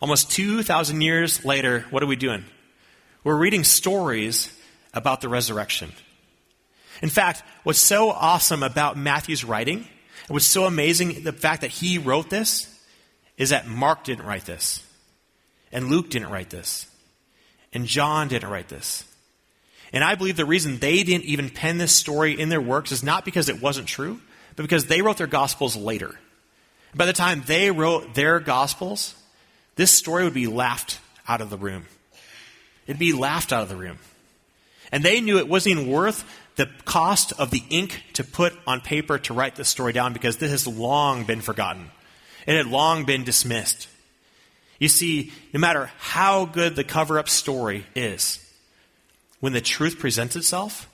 Almost 0.00 0.30
2,000 0.32 1.00
years 1.00 1.44
later, 1.44 1.86
what 1.90 2.02
are 2.02 2.06
we 2.06 2.16
doing? 2.16 2.44
We're 3.24 3.36
reading 3.36 3.64
stories 3.64 4.52
about 4.92 5.20
the 5.20 5.28
resurrection. 5.28 5.92
In 7.00 7.08
fact, 7.08 7.42
what's 7.62 7.78
so 7.78 8.10
awesome 8.10 8.62
about 8.62 8.96
Matthew's 8.96 9.44
writing, 9.44 9.78
and 9.78 10.28
what's 10.28 10.44
so 10.44 10.64
amazing, 10.64 11.24
the 11.24 11.32
fact 11.32 11.62
that 11.62 11.70
he 11.70 11.98
wrote 11.98 12.30
this, 12.30 12.68
is 13.36 13.50
that 13.50 13.66
Mark 13.66 14.04
didn't 14.04 14.26
write 14.26 14.44
this, 14.44 14.84
and 15.72 15.88
Luke 15.88 16.10
didn't 16.10 16.30
write 16.30 16.50
this, 16.50 16.86
and 17.72 17.86
John 17.86 18.28
didn't 18.28 18.50
write 18.50 18.68
this. 18.68 19.04
And 19.92 20.02
I 20.04 20.14
believe 20.14 20.36
the 20.36 20.44
reason 20.44 20.78
they 20.78 21.02
didn't 21.02 21.24
even 21.24 21.50
pen 21.50 21.78
this 21.78 21.94
story 21.94 22.38
in 22.38 22.48
their 22.48 22.60
works 22.60 22.92
is 22.92 23.02
not 23.02 23.24
because 23.24 23.48
it 23.48 23.60
wasn't 23.60 23.88
true, 23.88 24.20
but 24.56 24.62
because 24.62 24.86
they 24.86 25.02
wrote 25.02 25.18
their 25.18 25.26
Gospels 25.26 25.76
later. 25.76 26.14
By 26.94 27.06
the 27.06 27.12
time 27.12 27.42
they 27.46 27.70
wrote 27.70 28.14
their 28.14 28.38
Gospels, 28.40 29.14
this 29.76 29.90
story 29.90 30.24
would 30.24 30.34
be 30.34 30.46
laughed 30.46 30.98
out 31.26 31.40
of 31.40 31.50
the 31.50 31.56
room. 31.56 31.86
It'd 32.86 32.98
be 32.98 33.12
laughed 33.12 33.52
out 33.52 33.62
of 33.62 33.68
the 33.68 33.76
room. 33.76 33.98
And 34.90 35.02
they 35.02 35.20
knew 35.20 35.38
it 35.38 35.48
wasn't 35.48 35.78
even 35.78 35.92
worth 35.92 36.24
the 36.56 36.68
cost 36.84 37.32
of 37.38 37.50
the 37.50 37.62
ink 37.70 38.02
to 38.14 38.24
put 38.24 38.52
on 38.66 38.80
paper 38.80 39.18
to 39.18 39.34
write 39.34 39.56
this 39.56 39.68
story 39.68 39.92
down 39.92 40.12
because 40.12 40.36
this 40.36 40.50
has 40.50 40.66
long 40.66 41.24
been 41.24 41.40
forgotten. 41.40 41.90
It 42.46 42.56
had 42.56 42.66
long 42.66 43.04
been 43.04 43.24
dismissed. 43.24 43.88
You 44.78 44.88
see, 44.88 45.32
no 45.52 45.60
matter 45.60 45.90
how 45.98 46.44
good 46.44 46.76
the 46.76 46.84
cover 46.84 47.18
up 47.18 47.28
story 47.28 47.86
is, 47.94 48.38
when 49.40 49.52
the 49.52 49.60
truth 49.60 49.98
presents 49.98 50.36
itself, 50.36 50.88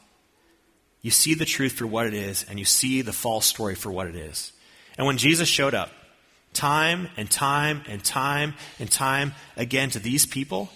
you 1.02 1.10
see 1.10 1.34
the 1.34 1.44
truth 1.44 1.72
for 1.72 1.86
what 1.86 2.06
it 2.06 2.14
is 2.14 2.44
and 2.48 2.58
you 2.58 2.64
see 2.64 3.02
the 3.02 3.12
false 3.12 3.46
story 3.46 3.74
for 3.74 3.90
what 3.90 4.06
it 4.06 4.16
is. 4.16 4.52
And 4.96 5.06
when 5.06 5.16
Jesus 5.16 5.48
showed 5.48 5.74
up, 5.74 5.90
time 6.52 7.08
and 7.16 7.30
time 7.30 7.82
and 7.88 8.02
time 8.02 8.54
and 8.78 8.90
time 8.90 9.34
again 9.56 9.90
to 9.90 9.98
these 9.98 10.26
people, 10.26 10.70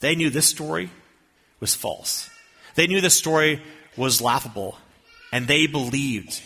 they 0.00 0.14
knew 0.14 0.30
this 0.30 0.48
story 0.48 0.90
was 1.60 1.74
false. 1.74 2.28
They 2.74 2.86
knew 2.86 3.00
this 3.00 3.16
story 3.16 3.62
was 3.96 4.20
laughable, 4.20 4.78
and 5.32 5.46
they 5.46 5.66
believed, 5.66 6.40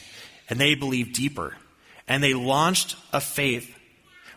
and 0.48 0.58
they 0.58 0.74
believed 0.74 1.14
deeper. 1.14 1.56
And 2.08 2.22
they 2.22 2.34
launched 2.34 2.96
a 3.12 3.20
faith 3.20 3.76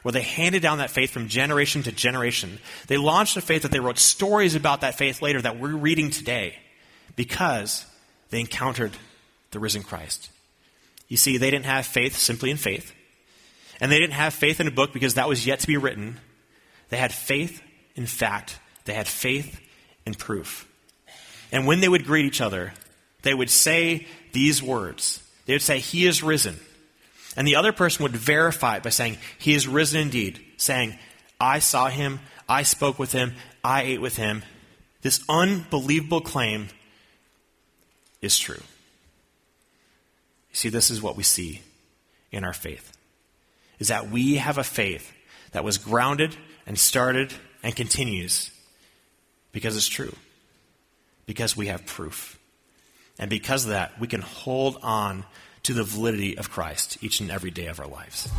where 0.01 0.11
they 0.11 0.21
handed 0.21 0.61
down 0.61 0.79
that 0.79 0.89
faith 0.89 1.11
from 1.11 1.27
generation 1.27 1.83
to 1.83 1.91
generation. 1.91 2.59
They 2.87 2.97
launched 2.97 3.37
a 3.37 3.41
faith 3.41 3.63
that 3.63 3.71
they 3.71 3.79
wrote 3.79 3.99
stories 3.99 4.55
about 4.55 4.81
that 4.81 4.97
faith 4.97 5.21
later 5.21 5.41
that 5.41 5.59
we're 5.59 5.75
reading 5.75 6.09
today 6.09 6.55
because 7.15 7.85
they 8.29 8.39
encountered 8.39 8.93
the 9.51 9.59
risen 9.59 9.83
Christ. 9.83 10.29
You 11.07 11.17
see, 11.17 11.37
they 11.37 11.51
didn't 11.51 11.65
have 11.65 11.85
faith 11.85 12.15
simply 12.15 12.51
in 12.51 12.57
faith. 12.57 12.93
And 13.81 13.91
they 13.91 13.99
didn't 13.99 14.13
have 14.13 14.33
faith 14.33 14.59
in 14.59 14.67
a 14.67 14.71
book 14.71 14.93
because 14.93 15.15
that 15.15 15.27
was 15.27 15.45
yet 15.45 15.59
to 15.61 15.67
be 15.67 15.77
written. 15.77 16.19
They 16.89 16.97
had 16.97 17.13
faith 17.13 17.61
in 17.95 18.05
fact. 18.05 18.59
They 18.85 18.93
had 18.93 19.07
faith 19.07 19.59
in 20.05 20.13
proof. 20.13 20.67
And 21.51 21.65
when 21.65 21.79
they 21.79 21.89
would 21.89 22.05
greet 22.05 22.25
each 22.25 22.41
other, 22.41 22.73
they 23.21 23.33
would 23.33 23.49
say 23.49 24.07
these 24.31 24.61
words. 24.63 25.23
They 25.45 25.53
would 25.53 25.61
say, 25.61 25.79
He 25.79 26.05
is 26.05 26.23
risen. 26.23 26.59
And 27.35 27.47
the 27.47 27.55
other 27.55 27.71
person 27.71 28.03
would 28.03 28.15
verify 28.15 28.77
it 28.77 28.83
by 28.83 28.89
saying, 28.89 29.17
He 29.37 29.53
is 29.53 29.67
risen 29.67 30.01
indeed, 30.01 30.43
saying, 30.57 30.97
I 31.39 31.59
saw 31.59 31.89
him, 31.89 32.19
I 32.47 32.63
spoke 32.63 32.99
with 32.99 33.11
him, 33.11 33.35
I 33.63 33.83
ate 33.83 34.01
with 34.01 34.17
him. 34.17 34.43
This 35.01 35.23
unbelievable 35.29 36.21
claim 36.21 36.67
is 38.21 38.37
true. 38.37 38.61
You 40.49 40.55
see, 40.55 40.69
this 40.69 40.91
is 40.91 41.01
what 41.01 41.15
we 41.15 41.23
see 41.23 41.61
in 42.31 42.43
our 42.43 42.53
faith. 42.53 42.97
Is 43.79 43.87
that 43.87 44.09
we 44.09 44.35
have 44.35 44.57
a 44.57 44.63
faith 44.63 45.13
that 45.51 45.63
was 45.63 45.77
grounded 45.77 46.35
and 46.65 46.77
started 46.77 47.33
and 47.63 47.75
continues 47.75 48.51
because 49.51 49.77
it's 49.77 49.87
true. 49.87 50.13
Because 51.25 51.55
we 51.55 51.67
have 51.67 51.85
proof. 51.85 52.39
And 53.19 53.29
because 53.29 53.65
of 53.65 53.71
that, 53.71 53.99
we 53.99 54.07
can 54.07 54.21
hold 54.21 54.77
on 54.81 55.25
to 55.63 55.73
the 55.73 55.83
validity 55.83 56.37
of 56.37 56.49
Christ 56.49 56.97
each 57.01 57.19
and 57.19 57.29
every 57.29 57.51
day 57.51 57.67
of 57.67 57.79
our 57.79 57.87
lives. 57.87 58.29